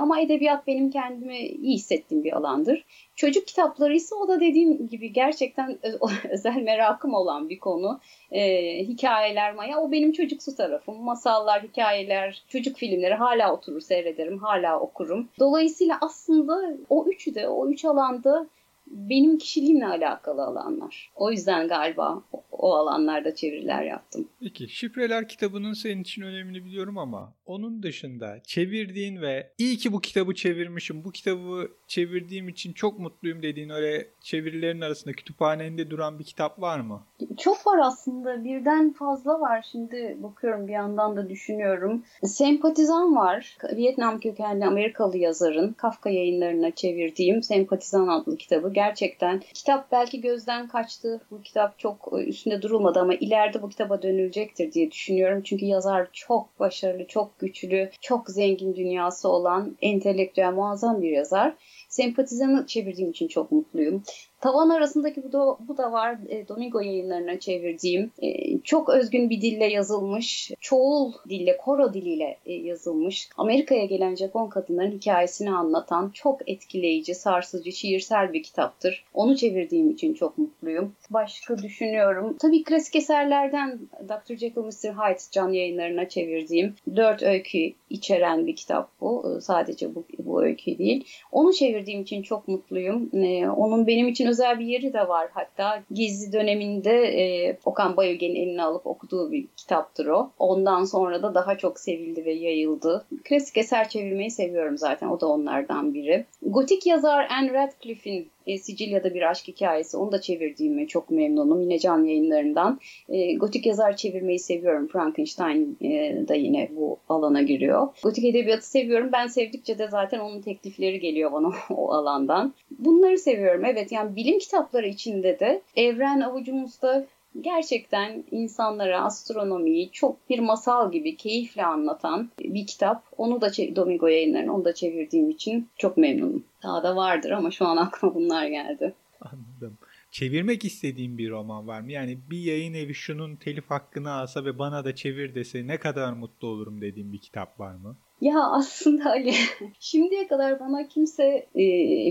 Ama 0.00 0.20
edebiyat 0.20 0.66
benim 0.66 0.90
kendimi 0.90 1.38
iyi 1.38 1.74
hissettiğim 1.74 2.24
bir 2.24 2.32
alandır. 2.32 2.84
Çocuk 3.16 3.46
kitapları 3.46 3.94
ise 3.94 4.14
o 4.14 4.28
da 4.28 4.40
dediğim 4.40 4.88
gibi 4.88 5.12
gerçekten 5.12 5.78
özel 6.30 6.62
merakım 6.62 7.14
olan 7.14 7.48
bir 7.48 7.58
konu. 7.58 8.00
E, 8.32 8.78
hikayeler, 8.84 9.54
maya 9.54 9.80
o 9.80 9.92
benim 9.92 10.12
çocuksu 10.12 10.56
tarafım. 10.56 11.02
Masallar, 11.02 11.62
hikayeler, 11.62 12.42
çocuk 12.48 12.76
filmleri 12.76 13.14
hala 13.14 13.52
oturur 13.52 13.80
seyrederim, 13.80 14.38
hala 14.38 14.80
okurum. 14.80 15.28
Dolayısıyla 15.38 15.98
aslında 16.00 16.76
o 16.88 17.06
üçü 17.08 17.34
de, 17.34 17.48
o 17.48 17.68
üç 17.68 17.84
alanda 17.84 18.46
benim 18.86 19.38
kişiliğimle 19.38 19.86
alakalı 19.86 20.44
alanlar. 20.44 21.10
O 21.14 21.30
yüzden 21.30 21.68
galiba 21.68 22.22
o 22.50 22.74
alanlarda 22.74 23.34
çeviriler 23.34 23.82
yaptım. 23.82 24.28
Peki 24.40 24.68
şifreler 24.68 25.28
kitabının 25.28 25.72
senin 25.72 26.02
için 26.02 26.22
önemli 26.22 26.64
biliyorum 26.64 26.98
ama 26.98 27.32
onun 27.46 27.82
dışında 27.82 28.40
çevirdiğin 28.46 29.20
ve 29.20 29.50
iyi 29.58 29.76
ki 29.76 29.92
bu 29.92 30.00
kitabı 30.00 30.34
çevirmişim, 30.34 31.04
bu 31.04 31.10
kitabı 31.12 31.68
çevirdiğim 31.86 32.48
için 32.48 32.72
çok 32.72 32.98
mutluyum 32.98 33.42
dediğin 33.42 33.68
öyle 33.68 34.08
çevirilerin 34.20 34.80
arasında 34.80 35.12
kütüphanende 35.12 35.90
duran 35.90 36.18
bir 36.18 36.24
kitap 36.24 36.60
var 36.60 36.80
mı? 36.80 37.02
Çok 37.38 37.66
var 37.66 37.78
aslında. 37.82 38.44
Birden 38.44 38.92
fazla 38.92 39.40
var. 39.40 39.66
Şimdi 39.72 40.16
bakıyorum 40.22 40.68
bir 40.68 40.72
yandan 40.72 41.16
da 41.16 41.28
düşünüyorum. 41.28 42.04
Sempatizan 42.24 43.16
var. 43.16 43.56
Vietnam 43.76 44.20
kökenli 44.20 44.64
Amerikalı 44.66 45.18
yazarın 45.18 45.72
Kafka 45.72 46.10
yayınlarına 46.10 46.70
çevirdiğim 46.70 47.42
Sempatizan 47.42 48.08
adlı 48.08 48.36
kitabı. 48.36 48.71
Gerçekten 48.72 49.40
kitap 49.54 49.92
belki 49.92 50.20
gözden 50.20 50.68
kaçtı. 50.68 51.20
Bu 51.30 51.42
kitap 51.42 51.78
çok 51.78 52.12
üstünde 52.26 52.62
durulmadı 52.62 53.00
ama 53.00 53.14
ileride 53.14 53.62
bu 53.62 53.68
kitaba 53.68 54.02
dönülecektir 54.02 54.72
diye 54.72 54.90
düşünüyorum. 54.90 55.42
Çünkü 55.42 55.64
yazar 55.64 56.08
çok 56.12 56.60
başarılı, 56.60 57.06
çok 57.06 57.38
güçlü, 57.38 57.90
çok 58.00 58.30
zengin 58.30 58.76
dünyası 58.76 59.28
olan 59.28 59.76
entelektüel 59.82 60.52
muazzam 60.52 61.02
bir 61.02 61.10
yazar. 61.10 61.54
Sempatizanı 61.88 62.66
çevirdiğim 62.66 63.10
için 63.10 63.28
çok 63.28 63.52
mutluyum. 63.52 64.02
Tavan 64.42 64.68
arasındaki 64.68 65.22
bu 65.24 65.32
da, 65.32 65.56
bu 65.68 65.76
da 65.76 65.92
var. 65.92 66.18
E, 66.28 66.48
Domingo 66.48 66.80
yayınlarına 66.80 67.38
çevirdiğim. 67.38 68.10
E, 68.22 68.58
çok 68.58 68.88
özgün 68.88 69.30
bir 69.30 69.40
dille 69.40 69.64
yazılmış. 69.64 70.50
Çoğul 70.60 71.12
dille, 71.28 71.56
koro 71.56 71.94
diliyle 71.94 72.36
e, 72.46 72.52
yazılmış. 72.52 73.28
Amerika'ya 73.36 73.84
gelen 73.84 74.14
Japon 74.14 74.48
kadınların 74.48 74.90
hikayesini 74.90 75.50
anlatan 75.50 76.10
çok 76.14 76.48
etkileyici, 76.48 77.14
sarsıcı, 77.14 77.72
şiirsel 77.72 78.32
bir 78.32 78.42
kitaptır. 78.42 79.04
Onu 79.14 79.36
çevirdiğim 79.36 79.90
için 79.90 80.14
çok 80.14 80.38
mutluyum. 80.38 80.92
Başka 81.10 81.58
düşünüyorum. 81.58 82.36
Tabii 82.40 82.64
klasik 82.64 82.96
eserlerden 82.96 83.78
Dr. 84.08 84.36
Jekyll 84.36 84.62
Mr. 84.62 84.94
Hyde 84.94 85.20
can 85.30 85.48
yayınlarına 85.48 86.08
çevirdiğim 86.08 86.74
dört 86.96 87.22
öykü 87.22 87.72
içeren 87.90 88.46
bir 88.46 88.56
kitap 88.56 88.90
bu. 89.00 89.36
E, 89.36 89.40
sadece 89.40 89.94
bu, 89.94 90.04
bu 90.18 90.44
öykü 90.44 90.78
değil. 90.78 91.04
Onu 91.32 91.52
çevirdiğim 91.52 92.02
için 92.02 92.22
çok 92.22 92.48
mutluyum. 92.48 93.10
E, 93.12 93.48
onun 93.48 93.86
benim 93.86 94.08
için 94.08 94.31
özel 94.32 94.58
bir 94.58 94.64
yeri 94.64 94.92
de 94.92 95.08
var 95.08 95.28
hatta. 95.34 95.82
Gizli 95.90 96.32
döneminde 96.32 96.90
e, 96.90 97.56
Okan 97.64 97.96
Bayülgen'in 97.96 98.34
eline 98.34 98.62
alıp 98.62 98.86
okuduğu 98.86 99.32
bir 99.32 99.46
kitaptır 99.56 100.06
o. 100.06 100.30
Ondan 100.38 100.84
sonra 100.84 101.22
da 101.22 101.34
daha 101.34 101.58
çok 101.58 101.80
sevildi 101.80 102.24
ve 102.24 102.32
yayıldı. 102.32 103.04
Klasik 103.24 103.56
eser 103.56 103.88
çevirmeyi 103.88 104.30
seviyorum 104.30 104.78
zaten. 104.78 105.08
O 105.08 105.20
da 105.20 105.26
onlardan 105.26 105.94
biri. 105.94 106.24
Gotik 106.42 106.86
yazar 106.86 107.28
Anne 107.30 107.52
Radcliffe'in 107.52 108.30
e, 108.46 108.58
Sicilya'da 108.58 109.14
bir 109.14 109.30
aşk 109.30 109.48
hikayesi. 109.48 109.96
Onu 109.96 110.12
da 110.12 110.20
çevirdiğime 110.20 110.86
çok 110.86 111.10
memnunum. 111.10 111.60
Yine 111.60 111.78
can 111.78 112.04
yayınlarından. 112.04 112.80
E, 113.08 113.34
gotik 113.34 113.66
yazar 113.66 113.96
çevirmeyi 113.96 114.38
seviyorum. 114.38 114.88
Frankenstein 114.88 115.76
e, 115.80 116.14
da 116.28 116.34
yine 116.34 116.68
bu 116.76 116.98
alana 117.08 117.42
giriyor. 117.42 117.88
Gotik 118.02 118.24
edebiyatı 118.24 118.70
seviyorum. 118.70 119.10
Ben 119.12 119.26
sevdikçe 119.26 119.78
de 119.78 119.88
zaten 119.88 120.18
onun 120.18 120.40
teklifleri 120.40 121.00
geliyor 121.00 121.32
bana 121.32 121.48
o 121.70 121.92
alandan. 121.92 122.54
Bunları 122.78 123.18
seviyorum. 123.18 123.64
Evet 123.64 123.92
yani 123.92 124.16
bilim 124.16 124.38
kitapları 124.38 124.88
içinde 124.88 125.40
de 125.40 125.62
evren 125.76 126.20
avucumuzda 126.20 127.06
gerçekten 127.40 128.24
insanlara 128.30 129.04
astronomiyi 129.04 129.90
çok 129.90 130.30
bir 130.30 130.38
masal 130.38 130.92
gibi 130.92 131.16
keyifle 131.16 131.64
anlatan 131.64 132.30
bir 132.38 132.66
kitap. 132.66 133.04
Onu 133.16 133.40
da 133.40 133.50
Domingo 133.76 134.06
yayınlarını 134.06 134.54
onu 134.54 134.64
da 134.64 134.74
çevirdiğim 134.74 135.30
için 135.30 135.68
çok 135.78 135.96
memnunum. 135.96 136.44
Daha 136.62 136.82
da 136.82 136.96
vardır 136.96 137.30
ama 137.30 137.50
şu 137.50 137.66
an 137.66 137.76
aklıma 137.86 138.14
bunlar 138.14 138.46
geldi. 138.46 138.94
Anladım. 139.20 139.78
Çevirmek 140.10 140.64
istediğim 140.64 141.18
bir 141.18 141.30
roman 141.30 141.66
var 141.66 141.80
mı? 141.80 141.92
Yani 141.92 142.18
bir 142.30 142.38
yayın 142.38 142.74
evi 142.74 142.94
şunun 142.94 143.36
telif 143.36 143.70
hakkını 143.70 144.12
alsa 144.12 144.44
ve 144.44 144.58
bana 144.58 144.84
da 144.84 144.94
çevir 144.94 145.34
dese 145.34 145.66
ne 145.66 145.78
kadar 145.78 146.12
mutlu 146.12 146.48
olurum 146.48 146.80
dediğim 146.80 147.12
bir 147.12 147.18
kitap 147.18 147.60
var 147.60 147.74
mı? 147.74 147.96
Ya 148.20 148.40
aslında 148.50 149.10
Ali 149.10 149.34
şimdiye 149.80 150.26
kadar 150.26 150.60
bana 150.60 150.88
kimse 150.88 151.24
e, 151.54 151.64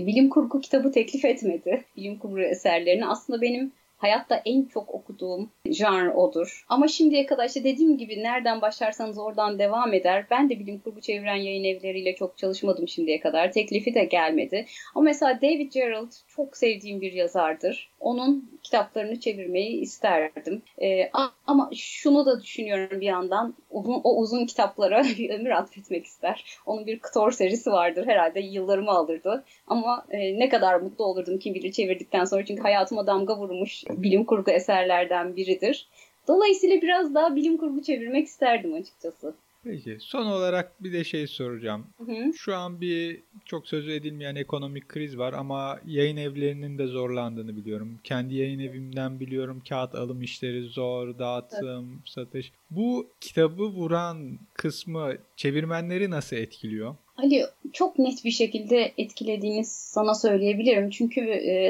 bilim 0.06 0.28
kurgu 0.28 0.60
kitabı 0.60 0.92
teklif 0.92 1.24
etmedi. 1.24 1.84
Bilim 1.96 2.18
kurgu 2.18 2.40
eserlerini. 2.40 3.06
Aslında 3.06 3.42
benim 3.42 3.72
hayatta 4.02 4.42
en 4.44 4.64
çok 4.64 4.94
okuduğum 4.94 5.50
genre 5.70 6.10
odur. 6.10 6.64
Ama 6.68 6.88
şimdiye 6.88 7.26
kadar 7.26 7.48
işte 7.48 7.64
dediğim 7.64 7.98
gibi 7.98 8.22
nereden 8.22 8.60
başlarsanız 8.60 9.18
oradan 9.18 9.58
devam 9.58 9.94
eder. 9.94 10.26
Ben 10.30 10.50
de 10.50 10.58
bilim 10.58 10.78
kurgu 10.78 11.00
çeviren 11.00 11.36
yayın 11.36 11.64
evleriyle 11.64 12.14
çok 12.14 12.38
çalışmadım 12.38 12.88
şimdiye 12.88 13.20
kadar. 13.20 13.52
Teklifi 13.52 13.94
de 13.94 14.04
gelmedi. 14.04 14.66
Ama 14.94 15.04
mesela 15.04 15.40
David 15.42 15.72
Gerald 15.72 16.12
çok 16.28 16.56
sevdiğim 16.56 17.00
bir 17.00 17.12
yazardır. 17.12 17.90
Onun 18.00 18.51
kitaplarını 18.62 19.20
çevirmeyi 19.20 19.80
isterdim. 19.80 20.62
Ee, 20.82 21.10
ama 21.46 21.70
şunu 21.74 22.26
da 22.26 22.42
düşünüyorum 22.42 23.00
bir 23.00 23.06
yandan. 23.06 23.54
O, 23.70 24.00
o 24.04 24.16
uzun 24.16 24.46
kitaplara 24.46 25.04
bir 25.18 25.30
ömür 25.30 25.50
atfetmek 25.50 26.04
ister. 26.04 26.44
Onun 26.66 26.86
bir 26.86 26.98
Ktor 26.98 27.30
serisi 27.30 27.70
vardır. 27.70 28.06
Herhalde 28.06 28.40
yıllarımı 28.40 28.90
alırdı. 28.90 29.44
Ama 29.66 30.06
e, 30.10 30.38
ne 30.38 30.48
kadar 30.48 30.80
mutlu 30.80 31.04
olurdum 31.04 31.38
kim 31.38 31.54
bilir 31.54 31.72
çevirdikten 31.72 32.24
sonra. 32.24 32.44
Çünkü 32.44 32.62
hayatıma 32.62 33.06
damga 33.06 33.38
vurmuş 33.38 33.84
bilim 33.90 34.24
kurgu 34.24 34.50
eserlerden 34.50 35.36
biridir. 35.36 35.88
Dolayısıyla 36.28 36.82
biraz 36.82 37.14
daha 37.14 37.36
bilim 37.36 37.56
kurgu 37.56 37.82
çevirmek 37.82 38.26
isterdim 38.26 38.74
açıkçası. 38.74 39.34
Peki 39.64 39.96
son 40.00 40.26
olarak 40.26 40.82
bir 40.82 40.92
de 40.92 41.04
şey 41.04 41.26
soracağım. 41.26 41.86
Hı. 41.98 42.32
Şu 42.36 42.56
an 42.56 42.80
bir 42.80 43.20
çok 43.44 43.68
sözü 43.68 43.92
edilmeyen 43.92 44.34
ekonomik 44.34 44.88
kriz 44.88 45.18
var 45.18 45.32
ama 45.32 45.80
yayın 45.86 46.16
evlerinin 46.16 46.78
de 46.78 46.86
zorlandığını 46.86 47.56
biliyorum. 47.56 47.98
Kendi 48.04 48.34
yayın 48.34 48.58
evimden 48.58 49.20
biliyorum 49.20 49.62
kağıt 49.68 49.94
alım 49.94 50.22
işleri 50.22 50.62
zor, 50.62 51.18
dağıtım, 51.18 51.92
evet. 51.92 52.08
satış. 52.08 52.52
Bu 52.70 53.06
kitabı 53.20 53.62
vuran 53.62 54.38
kısmı 54.54 55.12
çevirmenleri 55.36 56.10
nasıl 56.10 56.36
etkiliyor? 56.36 56.96
Ali 57.16 57.44
çok 57.72 57.98
net 57.98 58.24
bir 58.24 58.30
şekilde 58.30 58.92
etkilediğini 58.98 59.64
sana 59.64 60.14
söyleyebilirim. 60.14 60.90
Çünkü 60.90 61.20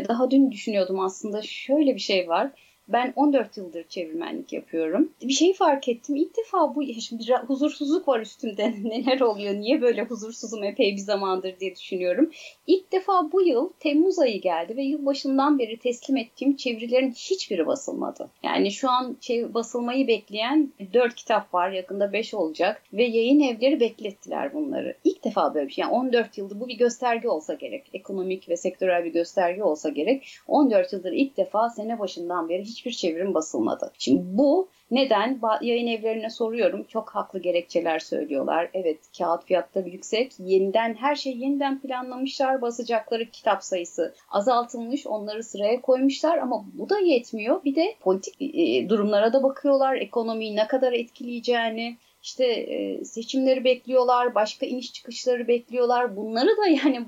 daha 0.08 0.30
dün 0.30 0.50
düşünüyordum 0.50 1.00
aslında 1.00 1.42
şöyle 1.42 1.94
bir 1.94 2.00
şey 2.00 2.28
var 2.28 2.52
ben 2.88 3.12
14 3.16 3.56
yıldır 3.56 3.88
çevirmenlik 3.88 4.52
yapıyorum. 4.52 5.12
Bir 5.22 5.32
şeyi 5.32 5.54
fark 5.54 5.88
ettim. 5.88 6.16
İlk 6.16 6.36
defa 6.36 6.74
bu 6.74 6.82
şimdi 6.84 7.34
huzursuzluk 7.46 8.08
var 8.08 8.20
üstümde. 8.20 8.74
Neler 8.84 9.20
oluyor? 9.20 9.54
Niye 9.54 9.82
böyle 9.82 10.02
huzursuzum 10.02 10.64
epey 10.64 10.92
bir 10.92 11.00
zamandır 11.00 11.60
diye 11.60 11.76
düşünüyorum. 11.76 12.30
İlk 12.66 12.92
defa 12.92 13.32
bu 13.32 13.42
yıl 13.42 13.70
Temmuz 13.80 14.18
ayı 14.18 14.40
geldi 14.40 14.76
ve 14.76 14.82
yıl 14.82 15.06
başından 15.06 15.58
beri 15.58 15.78
teslim 15.78 16.16
ettiğim 16.16 16.56
çevirilerin 16.56 17.10
hiçbiri 17.10 17.66
basılmadı. 17.66 18.30
Yani 18.42 18.70
şu 18.70 18.90
an 18.90 19.16
şey, 19.20 19.54
basılmayı 19.54 20.08
bekleyen 20.08 20.72
4 20.94 21.14
kitap 21.14 21.54
var. 21.54 21.70
Yakında 21.70 22.12
5 22.12 22.34
olacak 22.34 22.82
ve 22.92 23.04
yayın 23.04 23.40
evleri 23.40 23.80
beklettiler 23.80 24.54
bunları. 24.54 24.96
İlk 25.04 25.24
defa 25.24 25.54
böyle 25.54 25.68
bir 25.68 25.72
şey. 25.72 25.82
Yani 25.82 25.92
14 25.92 26.38
yıldır 26.38 26.60
bu 26.60 26.68
bir 26.68 26.78
gösterge 26.78 27.28
olsa 27.28 27.54
gerek. 27.54 27.90
Ekonomik 27.92 28.48
ve 28.48 28.56
sektörel 28.56 29.04
bir 29.04 29.12
gösterge 29.12 29.62
olsa 29.62 29.88
gerek. 29.88 30.38
14 30.48 30.92
yıldır 30.92 31.12
ilk 31.12 31.36
defa 31.36 31.68
sene 31.68 31.98
başından 31.98 32.48
beri 32.48 32.64
hiçbir 32.72 32.92
çevirim 32.92 33.34
basılmadı. 33.34 33.92
Şimdi 33.98 34.22
bu 34.24 34.68
neden? 34.90 35.40
Yayın 35.62 35.86
evlerine 35.86 36.30
soruyorum. 36.30 36.84
Çok 36.84 37.10
haklı 37.10 37.38
gerekçeler 37.38 37.98
söylüyorlar. 37.98 38.70
Evet 38.74 38.98
kağıt 39.18 39.44
fiyatları 39.44 39.88
yüksek. 39.88 40.32
Yeniden 40.38 40.94
her 40.94 41.14
şey 41.14 41.36
yeniden 41.36 41.80
planlamışlar. 41.80 42.62
Basacakları 42.62 43.30
kitap 43.30 43.64
sayısı 43.64 44.14
azaltılmış. 44.30 45.06
Onları 45.06 45.42
sıraya 45.42 45.80
koymuşlar 45.80 46.38
ama 46.38 46.64
bu 46.74 46.88
da 46.88 46.98
yetmiyor. 46.98 47.64
Bir 47.64 47.74
de 47.74 47.94
politik 48.00 48.34
e, 48.40 48.88
durumlara 48.88 49.32
da 49.32 49.42
bakıyorlar. 49.42 49.94
Ekonomiyi 49.96 50.56
ne 50.56 50.66
kadar 50.66 50.92
etkileyeceğini 50.92 51.96
işte 52.22 52.44
e, 52.46 53.04
seçimleri 53.04 53.64
bekliyorlar, 53.64 54.34
başka 54.34 54.66
iniş 54.66 54.92
çıkışları 54.92 55.48
bekliyorlar. 55.48 56.16
Bunları 56.16 56.56
da 56.56 56.66
yani 56.66 57.06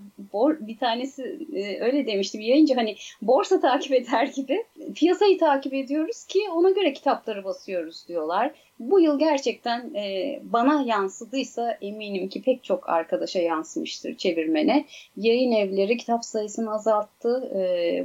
bir 0.60 0.78
tanesi 0.78 1.46
e, 1.54 1.80
öyle 1.80 2.06
demişti 2.06 2.38
bir 2.38 2.44
yayıncı 2.44 2.74
hani 2.74 2.96
borsa 3.22 3.60
takip 3.60 3.92
eder 3.92 4.26
gibi 4.26 4.64
piyasayı 4.94 5.38
takip 5.38 5.74
ediyoruz 5.74 6.24
ki 6.24 6.40
ona 6.54 6.70
göre 6.70 6.92
kitapları 6.92 7.44
basıyoruz 7.44 8.08
diyorlar. 8.08 8.54
Bu 8.78 9.00
yıl 9.00 9.18
gerçekten 9.18 9.94
e, 9.94 10.40
bana 10.42 10.82
yansıdıysa 10.86 11.78
eminim 11.80 12.28
ki 12.28 12.42
pek 12.42 12.64
çok 12.64 12.88
arkadaşa 12.88 13.38
yansımıştır 13.38 14.16
çevirmene. 14.16 14.84
Yayın 15.16 15.52
evleri 15.52 15.96
kitap 15.96 16.24
sayısını 16.24 16.74
azalttı. 16.74 17.50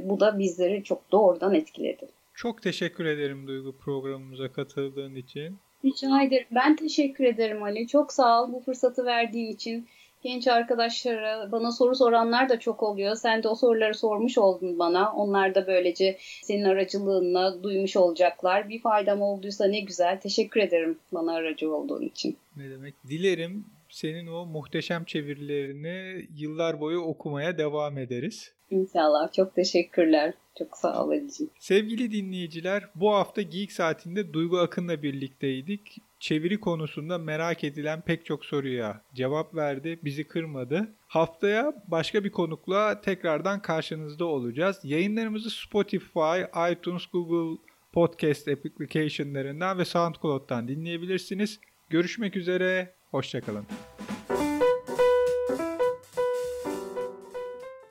Bu 0.04 0.20
da 0.20 0.38
bizleri 0.38 0.84
çok 0.84 1.12
doğrudan 1.12 1.54
etkiledi. 1.54 2.08
Çok 2.34 2.62
teşekkür 2.62 3.04
ederim 3.04 3.46
Duygu 3.46 3.76
programımıza 3.76 4.52
katıldığın 4.52 5.14
için. 5.14 5.58
Rica 5.84 6.22
ederim. 6.22 6.46
Ben 6.50 6.76
teşekkür 6.76 7.24
ederim 7.24 7.62
Ali. 7.62 7.86
Çok 7.86 8.12
sağ 8.12 8.42
ol 8.42 8.52
bu 8.52 8.60
fırsatı 8.60 9.04
verdiğin 9.04 9.52
için. 9.52 9.88
Genç 10.22 10.48
arkadaşlara 10.48 11.52
bana 11.52 11.72
soru 11.72 11.94
soranlar 11.94 12.48
da 12.48 12.60
çok 12.60 12.82
oluyor. 12.82 13.16
Sen 13.16 13.42
de 13.42 13.48
o 13.48 13.54
soruları 13.54 13.94
sormuş 13.94 14.38
oldun 14.38 14.78
bana. 14.78 15.12
Onlar 15.12 15.54
da 15.54 15.66
böylece 15.66 16.18
senin 16.42 16.64
aracılığınla 16.64 17.62
duymuş 17.62 17.96
olacaklar. 17.96 18.68
Bir 18.68 18.80
faydam 18.80 19.22
olduysa 19.22 19.64
ne 19.64 19.80
güzel. 19.80 20.20
Teşekkür 20.20 20.60
ederim 20.60 20.98
bana 21.12 21.34
aracı 21.34 21.74
olduğun 21.74 22.02
için. 22.02 22.36
Ne 22.56 22.70
demek? 22.70 22.94
Dilerim 23.08 23.64
senin 23.88 24.26
o 24.26 24.46
muhteşem 24.46 25.04
çevirilerini 25.04 26.26
yıllar 26.36 26.80
boyu 26.80 27.00
okumaya 27.00 27.58
devam 27.58 27.98
ederiz. 27.98 28.52
İnşallah. 28.70 29.32
Çok 29.32 29.54
teşekkürler. 29.54 30.34
Çok 30.58 30.76
sağ 30.76 31.04
ol 31.04 31.12
Sevgili 31.58 32.12
dinleyiciler 32.12 32.88
bu 32.94 33.14
hafta 33.14 33.42
Geek 33.42 33.72
Saati'nde 33.72 34.32
Duygu 34.32 34.58
Akın'la 34.58 35.02
birlikteydik. 35.02 35.98
Çeviri 36.20 36.60
konusunda 36.60 37.18
merak 37.18 37.64
edilen 37.64 38.00
pek 38.00 38.26
çok 38.26 38.44
soruya 38.44 39.02
cevap 39.14 39.54
verdi, 39.54 39.98
bizi 40.04 40.24
kırmadı. 40.24 40.88
Haftaya 41.08 41.72
başka 41.88 42.24
bir 42.24 42.30
konukla 42.30 43.00
tekrardan 43.00 43.62
karşınızda 43.62 44.24
olacağız. 44.24 44.80
Yayınlarımızı 44.84 45.50
Spotify, 45.50 46.40
iTunes, 46.72 47.06
Google 47.06 47.60
Podcast 47.92 48.48
application'larından 48.48 49.78
ve 49.78 49.84
SoundCloud'dan 49.84 50.68
dinleyebilirsiniz. 50.68 51.60
Görüşmek 51.90 52.36
üzere, 52.36 52.94
hoşçakalın. 53.10 53.66